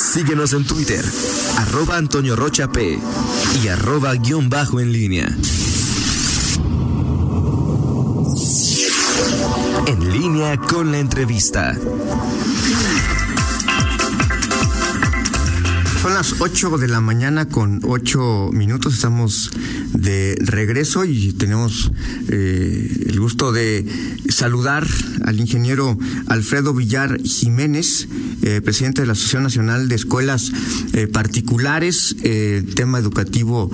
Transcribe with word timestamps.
Síguenos 0.00 0.54
en 0.54 0.64
Twitter, 0.64 1.04
arroba 1.58 1.98
Antonio 1.98 2.34
Rocha 2.34 2.72
P 2.72 2.98
y 3.62 3.68
arroba 3.68 4.14
guion 4.14 4.48
bajo 4.48 4.80
en 4.80 4.92
línea. 4.92 5.36
En 9.86 10.12
línea 10.12 10.56
con 10.56 10.90
la 10.90 10.98
entrevista. 10.98 11.76
Son 16.00 16.14
las 16.14 16.40
8 16.40 16.78
de 16.78 16.88
la 16.88 17.00
mañana 17.00 17.46
con 17.46 17.80
8 17.84 18.50
minutos. 18.52 18.94
Estamos 18.94 19.50
de 19.92 20.36
regreso 20.40 21.04
y 21.04 21.32
tenemos 21.32 21.90
eh, 22.28 23.06
el 23.08 23.20
gusto 23.20 23.52
de 23.52 23.86
saludar 24.28 24.86
al 25.24 25.40
ingeniero 25.40 25.98
Alfredo 26.26 26.74
Villar 26.74 27.20
Jiménez, 27.22 28.08
eh, 28.42 28.60
presidente 28.62 29.02
de 29.02 29.06
la 29.06 29.12
Asociación 29.12 29.42
Nacional 29.42 29.88
de 29.88 29.94
Escuelas 29.94 30.52
eh, 30.92 31.06
Particulares. 31.06 32.16
el 32.22 32.74
tema 32.74 32.98
educativo 32.98 33.70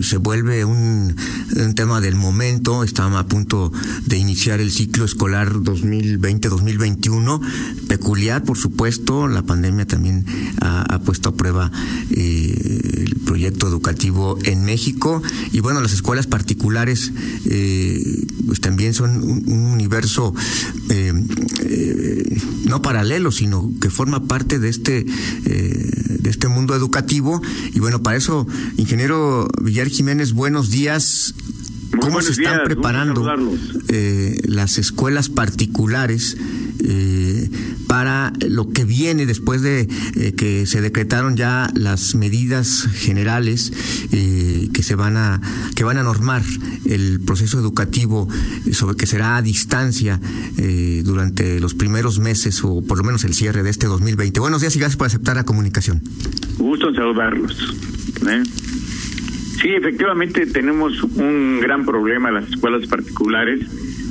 se 0.00 0.16
vuelve 0.16 0.64
un, 0.64 1.14
un, 1.56 1.74
tema 1.74 2.00
del 2.00 2.14
momento. 2.14 2.84
Estamos 2.84 3.20
a 3.20 3.26
punto 3.26 3.72
de 4.06 4.16
iniciar 4.18 4.60
el 4.60 4.70
ciclo 4.70 5.04
escolar 5.04 5.52
2020-2021. 5.54 7.40
Peculiar, 7.88 8.44
por 8.44 8.58
supuesto. 8.58 9.28
La 9.28 9.42
pandemia 9.42 9.86
también 9.86 10.26
ha, 10.60 10.98
puesto 11.00 11.30
a 11.30 11.34
prueba 11.34 11.70
eh, 12.10 13.04
el 13.06 13.16
proyecto 13.24 13.68
educativo 13.68 14.38
en 14.44 14.64
México 14.64 15.22
y 15.52 15.60
bueno, 15.60 15.80
las 15.80 15.92
escuelas 15.92 16.26
particulares 16.26 17.12
eh, 17.46 18.26
pues 18.46 18.60
también 18.60 18.92
son 18.92 19.22
un, 19.22 19.44
un 19.46 19.64
universo 19.66 20.34
eh, 20.90 21.12
no 22.66 22.82
paralelo, 22.82 23.32
sino 23.32 23.70
que 23.80 23.88
forma 23.88 24.26
parte 24.26 24.58
de 24.58 24.68
este 24.68 25.06
de 26.20 26.30
este 26.30 26.48
mundo 26.48 26.74
educativo 26.74 27.40
y 27.74 27.80
bueno, 27.80 28.02
para 28.02 28.16
eso, 28.16 28.46
ingeniero 28.76 29.48
Villar 29.62 29.88
Jiménez, 29.88 30.32
buenos 30.32 30.70
días. 30.70 31.34
¿Cómo 31.98 32.20
se 32.20 32.32
están 32.32 32.54
días, 32.54 32.60
preparando 32.64 33.34
eh, 33.88 34.40
las 34.44 34.78
escuelas 34.78 35.28
particulares 35.28 36.36
eh, 36.84 37.50
para 37.88 38.32
lo 38.48 38.70
que 38.70 38.84
viene 38.84 39.26
después 39.26 39.62
de 39.62 39.88
eh, 40.14 40.32
que 40.36 40.66
se 40.66 40.80
decretaron 40.80 41.36
ya 41.36 41.68
las 41.74 42.14
medidas 42.14 42.86
generales 42.94 43.72
que 44.10 44.82
se 44.82 44.94
van 44.94 45.16
a 45.16 45.40
que 45.74 45.84
van 45.84 45.98
a 45.98 46.02
normar 46.02 46.42
el 46.84 47.20
proceso 47.20 47.58
educativo 47.58 48.28
sobre 48.72 48.96
que 48.96 49.06
será 49.06 49.36
a 49.36 49.42
distancia 49.42 50.20
durante 51.04 51.60
los 51.60 51.74
primeros 51.74 52.18
meses 52.18 52.62
o 52.62 52.82
por 52.82 52.98
lo 52.98 53.04
menos 53.04 53.24
el 53.24 53.34
cierre 53.34 53.62
de 53.62 53.70
este 53.70 53.86
2020? 53.86 54.40
Buenos 54.40 54.60
días 54.60 54.76
y 54.76 54.78
gracias 54.78 54.96
por 54.96 55.06
aceptar 55.08 55.36
la 55.36 55.44
comunicación. 55.44 56.02
Gusto 56.58 56.88
en 56.88 56.94
saludarlos. 56.94 57.74
Sí, 59.60 59.68
efectivamente 59.74 60.46
tenemos 60.46 61.02
un 61.02 61.60
gran 61.60 61.84
problema 61.84 62.30
en 62.30 62.36
las 62.36 62.48
escuelas 62.48 62.86
particulares, 62.86 63.60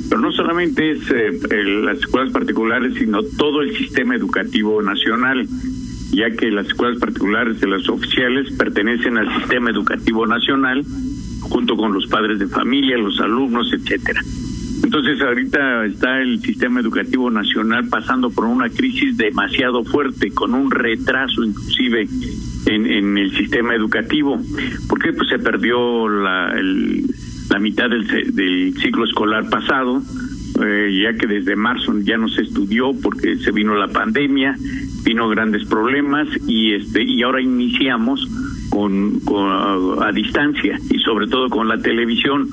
pero 0.08 0.20
no 0.20 0.30
solamente 0.30 0.92
es 0.92 1.10
eh, 1.10 1.30
el, 1.50 1.86
las 1.86 1.98
escuelas 1.98 2.32
particulares, 2.32 2.94
sino 2.94 3.20
todo 3.36 3.62
el 3.62 3.76
sistema 3.76 4.14
educativo 4.14 4.80
nacional, 4.80 5.48
ya 6.12 6.30
que 6.30 6.52
las 6.52 6.68
escuelas 6.68 7.00
particulares 7.00 7.60
de 7.60 7.66
las 7.66 7.88
oficiales 7.88 8.52
pertenecen 8.52 9.18
al 9.18 9.34
sistema 9.40 9.70
educativo 9.70 10.24
nacional, 10.24 10.84
junto 11.40 11.76
con 11.76 11.94
los 11.94 12.06
padres 12.06 12.38
de 12.38 12.46
familia, 12.46 12.96
los 12.96 13.18
alumnos, 13.20 13.72
etcétera. 13.72 14.20
Entonces 14.84 15.20
ahorita 15.20 15.84
está 15.84 16.20
el 16.20 16.40
sistema 16.42 16.78
educativo 16.78 17.28
nacional 17.28 17.88
pasando 17.88 18.30
por 18.30 18.44
una 18.44 18.68
crisis 18.68 19.16
demasiado 19.16 19.82
fuerte, 19.82 20.30
con 20.30 20.54
un 20.54 20.70
retraso 20.70 21.42
inclusive 21.42 22.08
en, 22.66 22.86
en 22.86 23.18
el 23.18 23.36
sistema 23.36 23.74
educativo, 23.74 24.40
porque 24.88 25.12
pues 25.12 25.28
se 25.28 25.38
perdió 25.38 26.08
la, 26.08 26.52
el, 26.58 27.04
la 27.50 27.58
mitad 27.58 27.88
del, 27.90 28.06
del, 28.34 28.74
ciclo 28.80 29.04
escolar 29.04 29.48
pasado, 29.48 30.02
eh, 30.62 31.00
ya 31.02 31.16
que 31.18 31.26
desde 31.26 31.56
marzo 31.56 31.98
ya 32.00 32.16
no 32.16 32.28
se 32.28 32.42
estudió 32.42 32.92
porque 33.02 33.36
se 33.38 33.50
vino 33.50 33.74
la 33.74 33.88
pandemia, 33.88 34.56
vino 35.04 35.28
grandes 35.28 35.66
problemas 35.66 36.28
y 36.46 36.72
este 36.72 37.02
y 37.02 37.22
ahora 37.22 37.40
iniciamos 37.40 38.28
con, 38.68 39.20
con 39.20 39.50
a, 39.50 40.08
a, 40.08 40.12
distancia 40.12 40.78
y 40.90 40.98
sobre 40.98 41.26
todo 41.26 41.48
con 41.48 41.68
la 41.68 41.78
televisión 41.78 42.48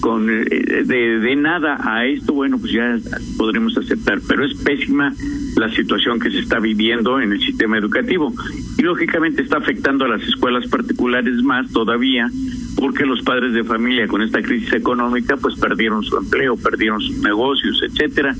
con 0.00 0.28
eh, 0.30 0.44
de, 0.84 1.18
de, 1.20 1.36
nada 1.36 1.78
a 1.80 2.06
esto 2.06 2.32
bueno 2.32 2.58
pues 2.58 2.72
ya 2.72 2.98
podremos 3.36 3.76
aceptar 3.76 4.20
pero 4.26 4.44
es 4.44 4.54
pésima 4.54 5.12
la 5.56 5.70
situación 5.74 6.18
que 6.18 6.30
se 6.30 6.38
está 6.38 6.58
viviendo 6.58 7.20
en 7.20 7.32
el 7.32 7.40
sistema 7.40 7.78
educativo 7.78 8.32
y 8.78 8.82
lógicamente 8.82 9.42
está 9.42 9.58
afectando 9.58 10.04
a 10.04 10.08
las 10.08 10.22
escuelas 10.22 10.66
particulares 10.68 11.42
más 11.42 11.70
todavía 11.70 12.30
porque 12.76 13.04
los 13.04 13.22
padres 13.22 13.52
de 13.52 13.64
familia 13.64 14.08
con 14.08 14.22
esta 14.22 14.42
crisis 14.42 14.72
económica 14.72 15.36
pues 15.36 15.58
perdieron 15.58 16.02
su 16.02 16.16
empleo 16.16 16.56
perdieron 16.56 17.00
sus 17.00 17.18
negocios 17.18 17.82
etcétera 17.82 18.34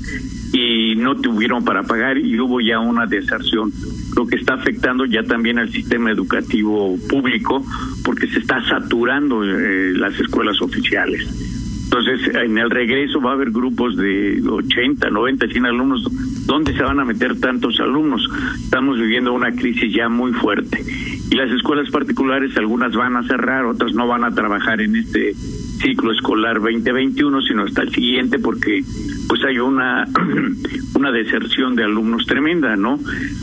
y 0.53 0.95
no 0.95 1.15
tuvieron 1.15 1.63
para 1.63 1.83
pagar 1.83 2.17
y 2.17 2.39
hubo 2.39 2.59
ya 2.59 2.79
una 2.79 3.05
deserción 3.05 3.71
lo 4.15 4.27
que 4.27 4.35
está 4.35 4.55
afectando 4.55 5.05
ya 5.05 5.23
también 5.23 5.59
al 5.59 5.71
sistema 5.71 6.11
educativo 6.11 6.97
público 7.09 7.63
porque 8.03 8.27
se 8.27 8.39
está 8.39 8.63
saturando 8.67 9.43
eh, 9.43 9.93
las 9.95 10.19
escuelas 10.19 10.61
oficiales. 10.61 11.50
Entonces, 11.91 12.33
en 12.35 12.57
el 12.57 12.69
regreso 12.69 13.19
va 13.19 13.31
a 13.31 13.33
haber 13.33 13.51
grupos 13.51 13.97
de 13.97 14.41
80, 14.47 15.09
90, 15.09 15.47
100 15.47 15.65
alumnos. 15.65 16.07
¿Dónde 16.45 16.73
se 16.73 16.83
van 16.83 17.01
a 17.01 17.05
meter 17.05 17.37
tantos 17.37 17.81
alumnos? 17.81 18.29
Estamos 18.63 18.97
viviendo 18.97 19.33
una 19.33 19.51
crisis 19.51 19.93
ya 19.93 20.07
muy 20.07 20.31
fuerte. 20.31 20.81
Y 21.29 21.35
las 21.35 21.51
escuelas 21.51 21.89
particulares, 21.91 22.55
algunas 22.55 22.95
van 22.95 23.17
a 23.17 23.23
cerrar, 23.23 23.65
otras 23.65 23.93
no 23.93 24.07
van 24.07 24.23
a 24.23 24.31
trabajar 24.31 24.79
en 24.79 24.95
este 24.95 25.33
ciclo 25.33 26.13
escolar 26.13 26.61
2021, 26.61 27.41
sino 27.41 27.63
hasta 27.63 27.81
el 27.81 27.89
siguiente, 27.89 28.39
porque 28.39 28.81
pues 29.27 29.43
hay 29.43 29.59
una 29.59 30.07
una 30.95 31.11
deserción 31.11 31.75
de 31.75 31.83
alumnos 31.83 32.25
tremenda, 32.25 32.77
¿no? 32.77 32.99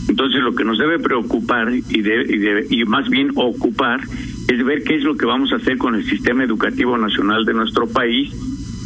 Entonces 0.09 0.41
lo 0.43 0.55
que 0.55 0.65
nos 0.65 0.79
debe 0.79 0.99
preocupar 0.99 1.71
y, 1.71 2.01
de, 2.01 2.23
y, 2.27 2.39
de, 2.39 2.67
y 2.71 2.85
más 2.85 3.11
bien 3.11 3.31
ocupar 3.35 4.01
es 4.49 4.65
ver 4.65 4.83
qué 4.83 4.97
es 4.97 5.05
lo 5.05 5.17
que 5.17 5.27
vamos 5.27 5.53
a 5.53 5.57
hacer 5.57 5.77
con 5.77 5.95
el 5.95 6.05
sistema 6.05 6.43
educativo 6.43 6.97
nacional 6.97 7.45
de 7.45 7.53
nuestro 7.53 7.87
país, 7.87 8.33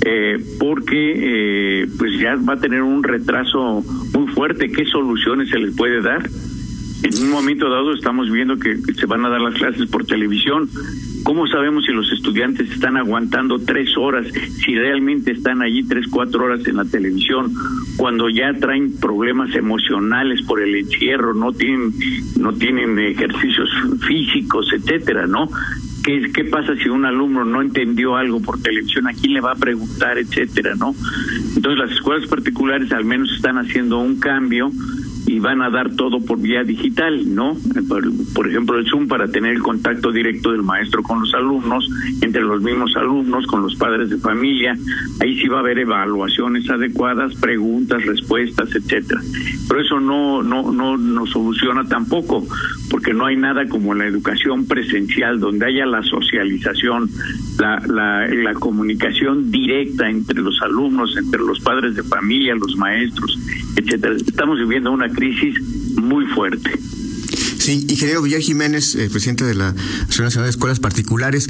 eh, 0.05 0.37
porque 0.59 1.83
eh, 1.83 1.87
pues 1.97 2.19
ya 2.21 2.35
va 2.37 2.55
a 2.55 2.61
tener 2.61 2.83
un 2.83 3.03
retraso 3.03 3.85
muy 4.13 4.27
fuerte. 4.33 4.71
¿Qué 4.71 4.85
soluciones 4.87 5.51
se 5.51 5.59
les 5.59 5.75
puede 5.77 6.03
dar? 6.03 6.29
En 7.05 7.23
un 7.23 7.31
momento 7.31 7.71
dado 7.71 7.95
estamos 7.95 8.31
viendo 8.31 8.59
que 8.59 8.77
se 8.77 9.07
van 9.07 9.25
a 9.25 9.29
dar 9.29 9.41
las 9.41 9.55
clases 9.55 9.89
por 9.89 10.05
televisión. 10.05 10.69
¿Cómo 11.25 11.47
sabemos 11.47 11.85
si 11.85 11.93
los 11.93 12.11
estudiantes 12.13 12.71
están 12.71 12.97
aguantando 12.97 13.59
tres 13.59 13.97
horas, 13.97 14.27
si 14.65 14.75
realmente 14.75 15.33
están 15.33 15.63
allí 15.63 15.85
tres, 15.85 16.07
cuatro 16.11 16.45
horas 16.45 16.67
en 16.67 16.77
la 16.77 16.85
televisión, 16.85 17.53
cuando 17.97 18.29
ya 18.29 18.53
traen 18.55 18.97
problemas 18.99 19.55
emocionales 19.55 20.43
por 20.43 20.61
el 20.61 20.75
encierro, 20.75 21.35
no 21.35 21.53
tienen, 21.53 21.93
no 22.39 22.53
tienen 22.55 22.99
ejercicios 22.99 23.69
físicos, 24.07 24.73
etcétera, 24.73 25.27
¿no? 25.27 25.49
¿Qué, 26.03 26.33
¿Qué 26.35 26.45
pasa 26.45 26.75
si 26.75 26.89
un 26.89 27.05
alumno 27.05 27.45
no 27.45 27.63
entendió 27.63 28.17
algo 28.17 28.41
por 28.41 28.61
televisión? 28.61 29.07
¿A 29.07 29.13
quién 29.13 29.35
le 29.35 29.41
va 29.41 29.53
a 29.53 29.57
preguntar, 29.57 30.19
etcétera, 30.19 30.75
no? 30.75 30.95
Entonces 31.55 31.79
las 31.79 31.93
escuelas 31.93 32.29
particulares 32.29 32.91
al 32.93 33.05
menos 33.05 33.31
están 33.33 33.59
haciendo 33.59 33.99
un 33.99 34.19
cambio 34.19 34.73
y 35.27 35.39
van 35.39 35.63
a 35.63 35.71
dar 35.71 35.91
todo 35.95 36.21
por 36.21 36.41
vía 36.41 36.65
digital, 36.65 37.35
¿no? 37.35 37.57
Por, 38.35 38.49
ejemplo, 38.49 38.79
el 38.79 38.87
Zoom 38.87 39.09
para 39.09 39.29
tener 39.29 39.53
el 39.53 39.63
contacto 39.63 40.11
directo 40.11 40.53
del 40.53 40.63
maestro 40.63 41.03
con 41.03 41.21
los 41.21 41.33
alumnos, 41.35 41.89
entre 42.21 42.43
los 42.43 42.61
mismos 42.63 42.97
alumnos, 42.97 43.47
con 43.47 43.63
los 43.63 43.77
padres 43.77 44.11
de 44.11 44.19
familia. 44.19 44.77
Ahí 45.21 45.39
sí 45.41 45.49
va 45.49 45.59
a 45.59 45.61
haber 45.61 45.79
evaluaciones 45.79 46.69
adecuadas, 46.69 47.35
preguntas, 47.37 48.05
respuestas, 48.05 48.75
etcétera. 48.75 49.21
Pero 49.69 49.81
eso 49.81 50.01
no 50.01 50.43
no 50.43 50.73
no 50.73 50.97
no 50.97 51.27
soluciona 51.27 51.85
tampoco, 51.85 52.47
porque 52.91 53.15
no 53.15 53.27
hay 53.27 53.37
nada 53.37 53.67
como 53.69 53.95
la 53.95 54.07
educación 54.07 54.67
presencial 54.67 55.41
donde 55.41 55.67
haya 55.67 55.87
la 55.87 56.03
socialización, 56.03 57.09
la 57.59 57.83
la, 57.87 58.27
la 58.27 58.55
comunicación 58.55 59.51
directa 59.51 60.09
entre 60.09 60.41
los 60.41 60.61
alumnos, 60.63 61.17
entre 61.17 61.41
los 61.41 61.61
padres 61.61 61.95
de 61.95 62.03
familia, 62.03 62.55
los 62.55 62.77
maestros, 62.77 63.39
etcétera. 63.77 64.15
Estamos 64.17 64.59
viviendo 64.59 64.91
una 64.91 65.09
crisis 65.09 65.61
muy 65.97 66.27
fuerte. 66.27 66.71
Sí, 67.59 67.87
ingeniero 67.89 68.23
Villar 68.23 68.41
Jiménez, 68.41 68.97
eh, 68.97 69.09
presidente 69.09 69.45
de 69.45 69.55
la 69.55 69.69
Asociación 69.69 70.25
Nacional 70.25 70.47
de 70.47 70.51
Escuelas 70.51 70.81
Particulares, 70.81 71.49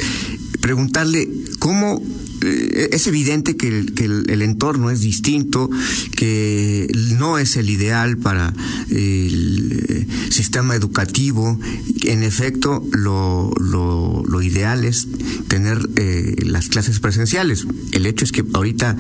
preguntarle 0.61 1.29
cómo 1.59 2.03
es 2.43 3.07
evidente 3.07 3.57
que, 3.57 3.69
el, 3.69 4.43
entorno 4.43 4.91
es 4.91 5.01
distinto, 5.01 5.71
que 6.17 6.89
no 7.19 7.39
es 7.39 7.57
el 7.57 7.71
ideal 7.71 8.17
para 8.19 8.53
el 8.91 10.07
sistema 10.31 10.75
educativo. 10.75 11.59
En 12.05 12.23
efecto, 12.23 12.85
lo, 12.93 13.53
lo, 13.61 14.23
lo 14.27 14.43
ideal 14.43 14.85
es 14.85 15.09
tener 15.49 15.79
eh, 15.97 16.37
las 16.45 16.69
clases 16.69 17.01
presenciales. 17.01 17.67
El 17.93 18.07
hecho 18.07 18.25
es 18.25 18.33
que 18.33 18.45
ahorita 18.53 18.97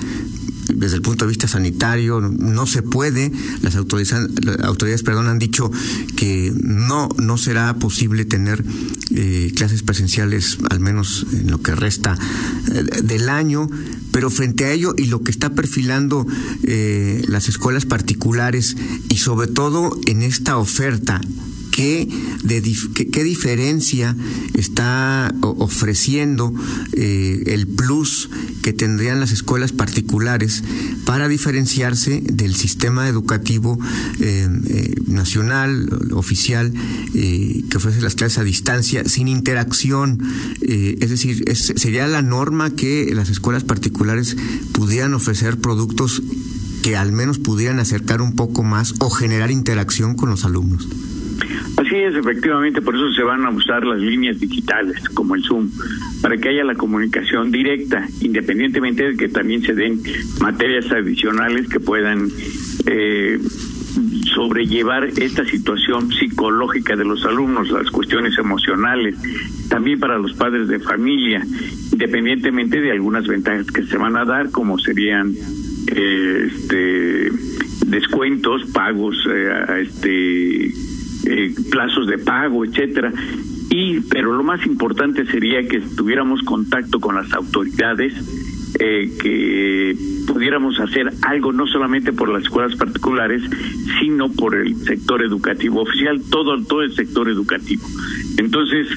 desde 0.68 0.96
el 0.96 1.02
punto 1.02 1.24
de 1.24 1.30
vista 1.30 1.48
sanitario 1.48 2.20
no 2.20 2.66
se 2.66 2.82
puede. 2.82 3.32
Las 3.62 3.76
autoridades, 3.76 4.30
autoridades 4.62 5.02
perdón, 5.02 5.28
han 5.28 5.38
dicho 5.38 5.70
que 6.16 6.52
no, 6.62 7.08
no 7.18 7.38
será 7.38 7.74
posible 7.74 8.24
tener 8.24 8.64
eh, 9.10 9.52
clases 9.56 9.82
presenciales, 9.82 10.58
al 10.70 10.80
menos 10.80 11.26
en 11.32 11.50
lo 11.50 11.60
que 11.60 11.74
resta 11.74 12.18
eh, 12.72 13.02
del 13.02 13.28
año. 13.28 13.68
Pero 14.12 14.30
frente 14.30 14.66
a 14.66 14.72
ello 14.72 14.94
y 14.96 15.06
lo 15.06 15.22
que 15.22 15.30
está 15.30 15.54
perfilando 15.54 16.26
eh, 16.64 17.22
las 17.28 17.48
escuelas 17.48 17.86
particulares 17.86 18.76
y 19.08 19.16
sobre 19.16 19.46
todo 19.46 19.98
en 20.06 20.22
esta 20.22 20.58
oferta 20.58 21.20
¿Qué, 21.72 22.06
diferencia 23.24 24.14
está 24.52 25.34
ofreciendo 25.40 26.52
eh, 26.92 27.44
el 27.46 27.66
plus 27.66 28.28
que 28.62 28.74
tendrían 28.74 29.20
las 29.20 29.32
escuelas 29.32 29.72
particulares 29.72 30.62
para 31.06 31.28
diferenciarse 31.28 32.20
del 32.20 32.54
sistema 32.54 33.08
educativo 33.08 33.78
eh, 34.20 34.48
eh, 34.66 34.94
nacional, 35.06 35.88
oficial, 36.12 36.72
que 37.12 37.76
ofrece 37.76 38.02
las 38.02 38.16
clases 38.16 38.38
a 38.38 38.44
distancia, 38.44 39.04
sin 39.06 39.28
interacción? 39.28 40.20
es 40.60 41.08
decir, 41.08 41.42
sería 41.56 42.06
la 42.06 42.20
norma 42.20 42.70
que 42.70 43.12
las 43.14 43.30
escuelas 43.30 43.64
particulares 43.64 44.36
pudieran 44.72 45.14
ofrecer 45.14 45.58
productos 45.58 46.22
que 46.82 46.96
al 46.96 47.12
menos 47.12 47.38
pudieran 47.38 47.78
acercar 47.78 48.20
un 48.20 48.34
poco 48.34 48.62
más 48.62 48.94
o 48.98 49.08
generar 49.08 49.50
interacción 49.50 50.14
con 50.14 50.28
los 50.28 50.44
alumnos. 50.44 50.86
Así 51.76 51.96
es, 51.96 52.14
efectivamente, 52.14 52.80
por 52.80 52.94
eso 52.94 53.12
se 53.12 53.22
van 53.22 53.44
a 53.44 53.50
usar 53.50 53.84
las 53.84 53.98
líneas 53.98 54.38
digitales 54.38 55.02
como 55.10 55.34
el 55.34 55.42
Zoom, 55.42 55.70
para 56.20 56.36
que 56.36 56.48
haya 56.48 56.64
la 56.64 56.74
comunicación 56.74 57.50
directa, 57.50 58.06
independientemente 58.20 59.10
de 59.10 59.16
que 59.16 59.28
también 59.28 59.62
se 59.62 59.74
den 59.74 60.00
materias 60.40 60.90
adicionales 60.90 61.68
que 61.68 61.80
puedan 61.80 62.28
eh, 62.86 63.38
sobrellevar 64.34 65.04
esta 65.16 65.44
situación 65.44 66.10
psicológica 66.12 66.96
de 66.96 67.04
los 67.04 67.24
alumnos, 67.24 67.70
las 67.70 67.90
cuestiones 67.90 68.38
emocionales, 68.38 69.16
también 69.68 70.00
para 70.00 70.18
los 70.18 70.32
padres 70.34 70.68
de 70.68 70.78
familia, 70.78 71.44
independientemente 71.92 72.80
de 72.80 72.92
algunas 72.92 73.26
ventajas 73.26 73.66
que 73.70 73.84
se 73.84 73.96
van 73.98 74.16
a 74.16 74.24
dar, 74.24 74.50
como 74.50 74.78
serían 74.78 75.34
eh, 75.88 76.50
este 76.50 77.30
descuentos, 77.86 78.64
pagos, 78.72 79.16
eh, 79.28 79.82
este 79.82 80.72
eh, 81.32 81.54
plazos 81.70 82.06
de 82.06 82.18
pago, 82.18 82.64
etcétera. 82.64 83.12
Y, 83.70 84.00
pero 84.00 84.34
lo 84.34 84.42
más 84.42 84.64
importante 84.66 85.24
sería 85.24 85.66
que 85.66 85.80
tuviéramos 85.80 86.42
contacto 86.42 87.00
con 87.00 87.14
las 87.14 87.32
autoridades, 87.32 88.12
eh, 88.78 89.10
que 89.20 89.96
pudiéramos 90.26 90.78
hacer 90.78 91.10
algo 91.22 91.52
no 91.52 91.66
solamente 91.66 92.12
por 92.12 92.28
las 92.28 92.42
escuelas 92.42 92.76
particulares, 92.76 93.42
sino 93.98 94.30
por 94.30 94.54
el 94.54 94.76
sector 94.76 95.22
educativo 95.24 95.80
oficial, 95.80 96.20
todo, 96.30 96.62
todo 96.64 96.82
el 96.82 96.94
sector 96.94 97.28
educativo. 97.30 97.86
Entonces, 98.36 98.88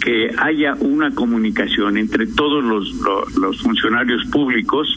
que 0.00 0.30
haya 0.38 0.74
una 0.80 1.14
comunicación 1.14 1.96
entre 1.96 2.26
todos 2.26 2.64
los, 2.64 2.92
los, 3.36 3.60
funcionarios 3.60 4.24
públicos 4.26 4.88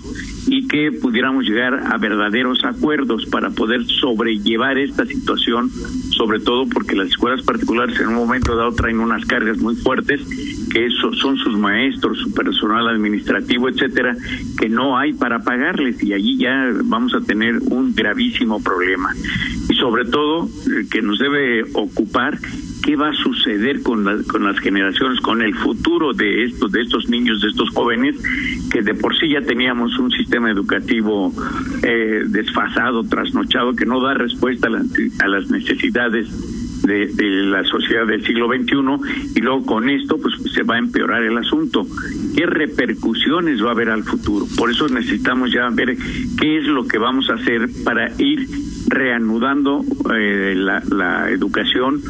y 0.53 0.67
que 0.67 0.91
pudiéramos 0.91 1.45
llegar 1.45 1.73
a 1.91 1.97
verdaderos 1.97 2.63
acuerdos 2.63 3.25
para 3.25 3.49
poder 3.49 3.83
sobrellevar 3.85 4.77
esta 4.77 5.03
situación, 5.03 5.71
sobre 6.11 6.39
todo 6.39 6.67
porque 6.67 6.95
las 6.95 7.07
escuelas 7.07 7.41
particulares 7.41 7.99
en 7.99 8.09
un 8.09 8.13
momento 8.13 8.55
dado 8.55 8.71
traen 8.73 8.99
unas 8.99 9.25
cargas 9.25 9.57
muy 9.57 9.75
fuertes, 9.75 10.21
que 10.71 10.85
eso 10.85 11.11
son 11.13 11.37
sus 11.37 11.57
maestros, 11.57 12.19
su 12.19 12.31
personal 12.35 12.87
administrativo, 12.87 13.67
etcétera, 13.67 14.15
que 14.59 14.69
no 14.69 14.95
hay 14.95 15.13
para 15.13 15.39
pagarles 15.39 16.03
y 16.03 16.13
allí 16.13 16.37
ya 16.37 16.69
vamos 16.83 17.15
a 17.15 17.21
tener 17.21 17.57
un 17.71 17.95
gravísimo 17.95 18.61
problema. 18.61 19.11
Y 19.67 19.73
sobre 19.73 20.05
todo 20.05 20.45
eh, 20.45 20.85
que 20.91 21.01
nos 21.01 21.17
debe 21.17 21.63
ocupar 21.73 22.37
qué 22.83 22.95
va 22.97 23.09
a 23.09 23.13
suceder 23.13 23.81
con, 23.81 24.23
con 24.23 24.43
las 24.43 24.59
generaciones, 24.59 25.19
con 25.21 25.41
el 25.41 25.55
futuro 25.55 26.13
de 26.13 26.43
estos, 26.43 26.71
de 26.71 26.81
estos 26.81 27.09
niños, 27.09 27.41
de 27.41 27.47
estos 27.47 27.69
jóvenes, 27.69 28.17
que 28.69 28.81
de 28.81 28.93
por 28.93 29.17
sí 29.17 29.29
ya 29.29 29.41
teníamos 29.41 29.97
un 29.97 30.11
sistema 30.11 30.51
educativo 30.51 31.33
eh, 31.81 32.23
desfasado, 32.27 33.03
trasnochado, 33.05 33.73
que 33.73 33.85
no 33.85 34.01
da 34.01 34.13
respuesta 34.13 34.67
a, 34.67 35.27
las 35.27 35.49
necesidades 35.49 36.27
de, 36.83 37.09
la 37.45 37.63
sociedad 37.63 38.05
del 38.05 38.25
siglo 38.25 38.49
XXI 38.49 39.33
y 39.35 39.39
luego 39.39 39.65
con 39.65 39.89
esto 39.89 40.17
pues 40.17 40.35
se 40.53 40.63
va 40.63 40.75
a 40.75 40.79
empeorar 40.79 41.23
el 41.23 41.37
asunto. 41.37 41.87
¿Qué 42.35 42.45
repercusiones 42.45 43.63
va 43.63 43.69
a 43.69 43.71
haber 43.71 43.89
al 43.89 44.03
futuro? 44.03 44.45
Por 44.57 44.69
eso 44.69 44.89
necesitamos 44.89 45.53
ya 45.53 45.69
ver 45.69 45.95
qué 46.39 46.57
es 46.57 46.65
lo 46.65 46.85
que 46.85 46.97
vamos 46.97 47.29
a 47.29 47.35
hacer 47.35 47.69
para 47.85 48.11
ir 48.17 48.45
reanudando 48.89 49.85
eh, 50.13 50.53
la, 50.57 50.83
la 50.89 51.29
educación 51.31 52.01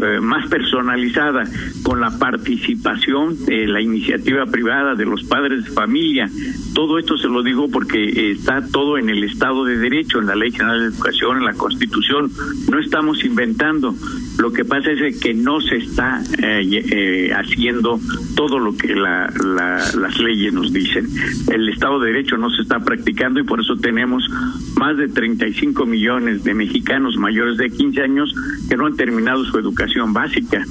eh, 0.00 0.20
más 0.20 0.46
personalizada, 0.48 1.44
con 1.82 2.00
la 2.00 2.10
participación 2.18 3.44
de 3.46 3.66
la 3.66 3.80
iniciativa 3.80 4.46
privada, 4.46 4.94
de 4.94 5.04
los 5.04 5.24
padres 5.24 5.64
de 5.64 5.70
familia. 5.70 6.30
Todo 6.74 6.98
esto 6.98 7.16
se 7.16 7.28
lo 7.28 7.42
digo 7.42 7.68
porque 7.68 8.30
está 8.30 8.64
todo 8.66 8.98
en 8.98 9.08
el 9.08 9.24
Estado 9.24 9.64
de 9.64 9.76
Derecho, 9.76 10.20
en 10.20 10.26
la 10.26 10.36
Ley 10.36 10.52
General 10.52 10.80
de 10.80 10.86
Educación, 10.86 11.38
en 11.38 11.44
la 11.44 11.54
Constitución. 11.54 12.30
No 12.70 12.78
estamos 12.78 13.24
inventando. 13.24 13.94
Lo 14.38 14.52
que 14.52 14.64
pasa 14.64 14.92
es 14.92 15.18
que 15.18 15.34
no 15.34 15.60
se 15.60 15.76
está 15.76 16.22
eh, 16.42 16.62
eh, 16.70 17.32
haciendo 17.32 17.98
todo 18.36 18.58
lo 18.58 18.76
que 18.76 18.94
la, 18.94 19.32
las 19.36 20.18
leyes 20.20 20.52
nos 20.52 20.72
dicen. 20.72 21.08
El 21.52 21.68
Estado 21.68 21.98
de 21.98 22.12
Derecho 22.12 22.36
no 22.36 22.48
se 22.50 22.62
está 22.62 22.78
practicando 22.80 23.40
y 23.40 23.42
por 23.42 23.60
eso 23.60 23.76
tenemos 23.76 24.28
más 24.76 24.96
de 24.96 25.08
35 25.08 25.84
millones 25.86 26.44
de 26.44 26.54
mexicanos 26.54 27.16
mayores 27.16 27.58
de 27.58 27.68
15 27.68 28.00
años 28.00 28.34
que 28.68 28.76
no 28.76 28.86
han 28.86 28.96
terminado 28.96 29.44
su 29.44 29.58
educación 29.58 30.12
básica. 30.12 30.64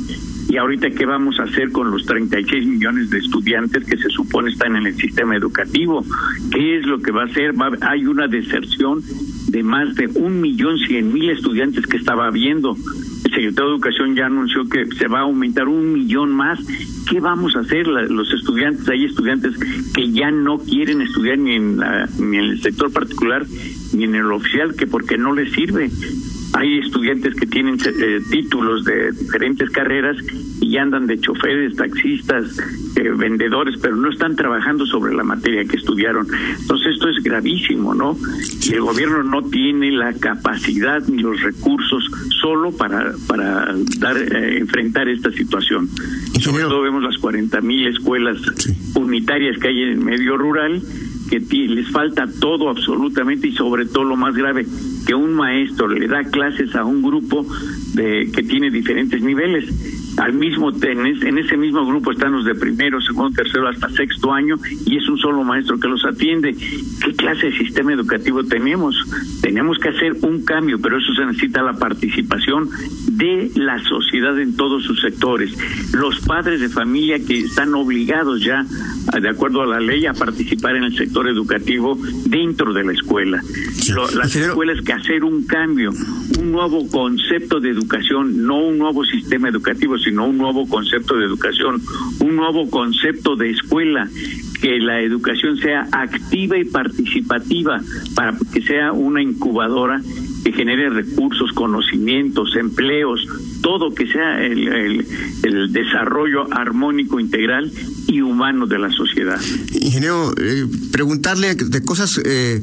Y 0.49 0.55
ahorita, 0.55 0.89
¿qué 0.91 1.05
vamos 1.05 1.39
a 1.39 1.43
hacer 1.43 1.71
con 1.71 1.91
los 1.91 2.05
36 2.05 2.65
millones 2.65 3.09
de 3.09 3.19
estudiantes 3.19 3.83
que 3.83 3.97
se 3.97 4.09
supone 4.09 4.49
están 4.49 4.77
en 4.77 4.87
el 4.87 4.95
sistema 4.95 5.35
educativo? 5.35 6.05
¿Qué 6.51 6.77
es 6.77 6.85
lo 6.85 6.99
que 6.99 7.11
va 7.11 7.23
a 7.23 7.25
hacer? 7.25 7.53
hay 7.81 8.05
una 8.05 8.27
deserción 8.27 9.01
de 9.49 9.63
más 9.63 9.95
de 9.95 10.07
un 10.07 10.39
millón 10.39 10.77
cien 10.79 11.13
mil 11.13 11.29
estudiantes 11.29 11.85
que 11.85 11.97
estaba 11.97 12.27
habiendo. 12.27 12.77
Secretario 13.37 13.69
de 13.69 13.75
Educación 13.75 14.15
ya 14.15 14.25
anunció 14.25 14.67
que 14.67 14.87
se 14.97 15.07
va 15.07 15.19
a 15.19 15.21
aumentar 15.21 15.67
un 15.67 15.93
millón 15.93 16.31
más. 16.31 16.59
¿Qué 17.07 17.19
vamos 17.19 17.55
a 17.55 17.59
hacer 17.59 17.85
los 17.85 18.33
estudiantes? 18.33 18.89
Hay 18.89 19.05
estudiantes 19.05 19.55
que 19.93 20.11
ya 20.11 20.31
no 20.31 20.57
quieren 20.57 21.01
estudiar 21.01 21.37
ni 21.37 21.53
en, 21.53 21.77
ni 21.77 22.37
en 22.37 22.43
el 22.43 22.61
sector 22.63 22.91
particular 22.91 23.45
ni 23.93 24.05
en 24.05 24.15
el 24.15 24.31
oficial, 24.31 24.75
que 24.75 24.87
porque 24.87 25.19
no 25.19 25.33
les 25.33 25.51
sirve. 25.51 25.87
Hay 26.53 26.79
estudiantes 26.79 27.35
que 27.35 27.45
tienen 27.45 27.77
eh, 27.85 28.21
títulos 28.31 28.83
de 28.85 29.11
diferentes 29.11 29.69
carreras 29.69 30.17
y 30.59 30.75
andan 30.77 31.05
de 31.05 31.19
choferes, 31.19 31.75
taxistas, 31.75 32.57
eh, 33.07 33.11
vendedores, 33.15 33.77
pero 33.81 33.95
no 33.95 34.09
están 34.09 34.35
trabajando 34.35 34.85
sobre 34.85 35.15
la 35.15 35.23
materia 35.23 35.65
que 35.65 35.77
estudiaron. 35.77 36.27
Entonces 36.59 36.93
esto 36.93 37.09
es 37.09 37.23
gravísimo, 37.23 37.93
¿no? 37.93 38.17
Y 38.63 38.73
el 38.73 38.81
gobierno 38.81 39.23
no 39.23 39.43
tiene 39.43 39.91
la 39.91 40.13
capacidad 40.13 41.01
ni 41.07 41.21
los 41.21 41.41
recursos 41.41 42.03
solo 42.41 42.71
para 42.71 43.13
para 43.27 43.73
dar 43.99 44.17
eh, 44.17 44.57
enfrentar 44.57 45.07
esta 45.07 45.31
situación. 45.31 45.89
Sobre 46.39 46.63
todo 46.63 46.81
vemos 46.81 47.03
las 47.03 47.17
40 47.17 47.61
mil 47.61 47.87
escuelas 47.87 48.37
unitarias 48.95 49.57
que 49.59 49.67
hay 49.69 49.81
en 49.81 49.89
el 49.89 49.99
medio 49.99 50.37
rural 50.37 50.81
que 51.29 51.39
les 51.39 51.89
falta 51.91 52.27
todo 52.39 52.69
absolutamente 52.69 53.47
y 53.47 53.51
sobre 53.53 53.85
todo 53.85 54.03
lo 54.03 54.15
más 54.15 54.35
grave, 54.35 54.65
que 55.05 55.13
un 55.13 55.33
maestro 55.33 55.87
le 55.87 56.07
da 56.07 56.23
clases 56.23 56.73
a 56.75 56.85
un 56.85 57.01
grupo 57.01 57.45
de 57.93 58.31
que 58.33 58.43
tiene 58.43 58.69
diferentes 58.71 59.21
niveles 59.21 59.65
al 60.17 60.33
mismo 60.33 60.73
tenis, 60.73 61.21
en 61.23 61.37
ese 61.37 61.57
mismo 61.57 61.85
grupo 61.85 62.11
están 62.11 62.33
los 62.33 62.45
de 62.45 62.55
primero, 62.55 62.99
segundo, 63.01 63.35
tercero 63.35 63.67
hasta 63.67 63.89
sexto 63.89 64.33
año 64.33 64.55
y 64.85 64.97
es 64.97 65.07
un 65.07 65.17
solo 65.17 65.43
maestro 65.43 65.79
que 65.79 65.87
los 65.87 66.03
atiende. 66.05 66.55
¿Qué 67.03 67.13
clase 67.13 67.47
de 67.47 67.57
sistema 67.57 67.93
educativo 67.93 68.43
tenemos? 68.43 68.95
Tenemos 69.41 69.77
que 69.77 69.89
hacer 69.89 70.13
un 70.21 70.43
cambio, 70.43 70.79
pero 70.81 70.97
eso 70.97 71.13
se 71.13 71.25
necesita 71.25 71.61
la 71.61 71.73
participación 71.73 72.69
de 73.11 73.51
la 73.55 73.79
sociedad 73.83 74.39
en 74.39 74.55
todos 74.55 74.83
sus 74.83 75.01
sectores. 75.01 75.55
Los 75.93 76.19
padres 76.21 76.61
de 76.61 76.69
familia 76.69 77.19
que 77.19 77.39
están 77.39 77.73
obligados 77.75 78.43
ya, 78.43 78.65
de 79.21 79.29
acuerdo 79.29 79.61
a 79.61 79.67
la 79.67 79.79
ley, 79.79 80.05
a 80.05 80.13
participar 80.13 80.75
en 80.75 80.83
el 80.83 80.97
sector 80.97 81.27
educativo 81.27 81.97
dentro 82.25 82.73
de 82.73 82.83
la 82.83 82.93
escuela. 82.93 83.41
las 84.15 84.35
escuelas 84.35 84.81
que 84.81 84.93
hacer 84.93 85.23
un 85.23 85.45
cambio, 85.45 85.91
un 86.39 86.51
nuevo 86.51 86.87
concepto 86.89 87.59
de 87.59 87.69
educación, 87.69 88.45
no 88.45 88.59
un 88.59 88.77
nuevo 88.77 89.05
sistema 89.05 89.49
educativo, 89.49 89.97
sino 90.07 90.25
un 90.25 90.37
nuevo 90.37 90.67
concepto 90.67 91.17
de 91.17 91.25
educación, 91.25 91.81
un 92.19 92.35
nuevo 92.35 92.69
concepto 92.69 93.35
de 93.35 93.49
escuela, 93.49 94.07
que 94.61 94.79
la 94.79 95.01
educación 95.01 95.57
sea 95.57 95.87
activa 95.91 96.57
y 96.57 96.63
participativa, 96.63 97.81
para 98.15 98.37
que 98.53 98.61
sea 98.61 98.93
una 98.93 99.21
incubadora 99.21 100.01
que 100.43 100.53
genere 100.53 100.89
recursos, 100.89 101.51
conocimientos, 101.51 102.55
empleos, 102.55 103.27
todo 103.61 103.93
que 103.93 104.07
sea 104.07 104.41
el, 104.41 105.05
desarrollo 105.73 106.51
armónico, 106.53 107.19
integral 107.19 107.69
y 108.07 108.21
humano 108.21 108.65
de 108.65 108.79
la 108.79 108.89
sociedad. 108.89 109.39
Ingeniero, 109.73 110.33
eh, 110.39 110.65
preguntarle 110.91 111.55
de 111.55 111.81
cosas 111.83 112.19
eh, 112.23 112.61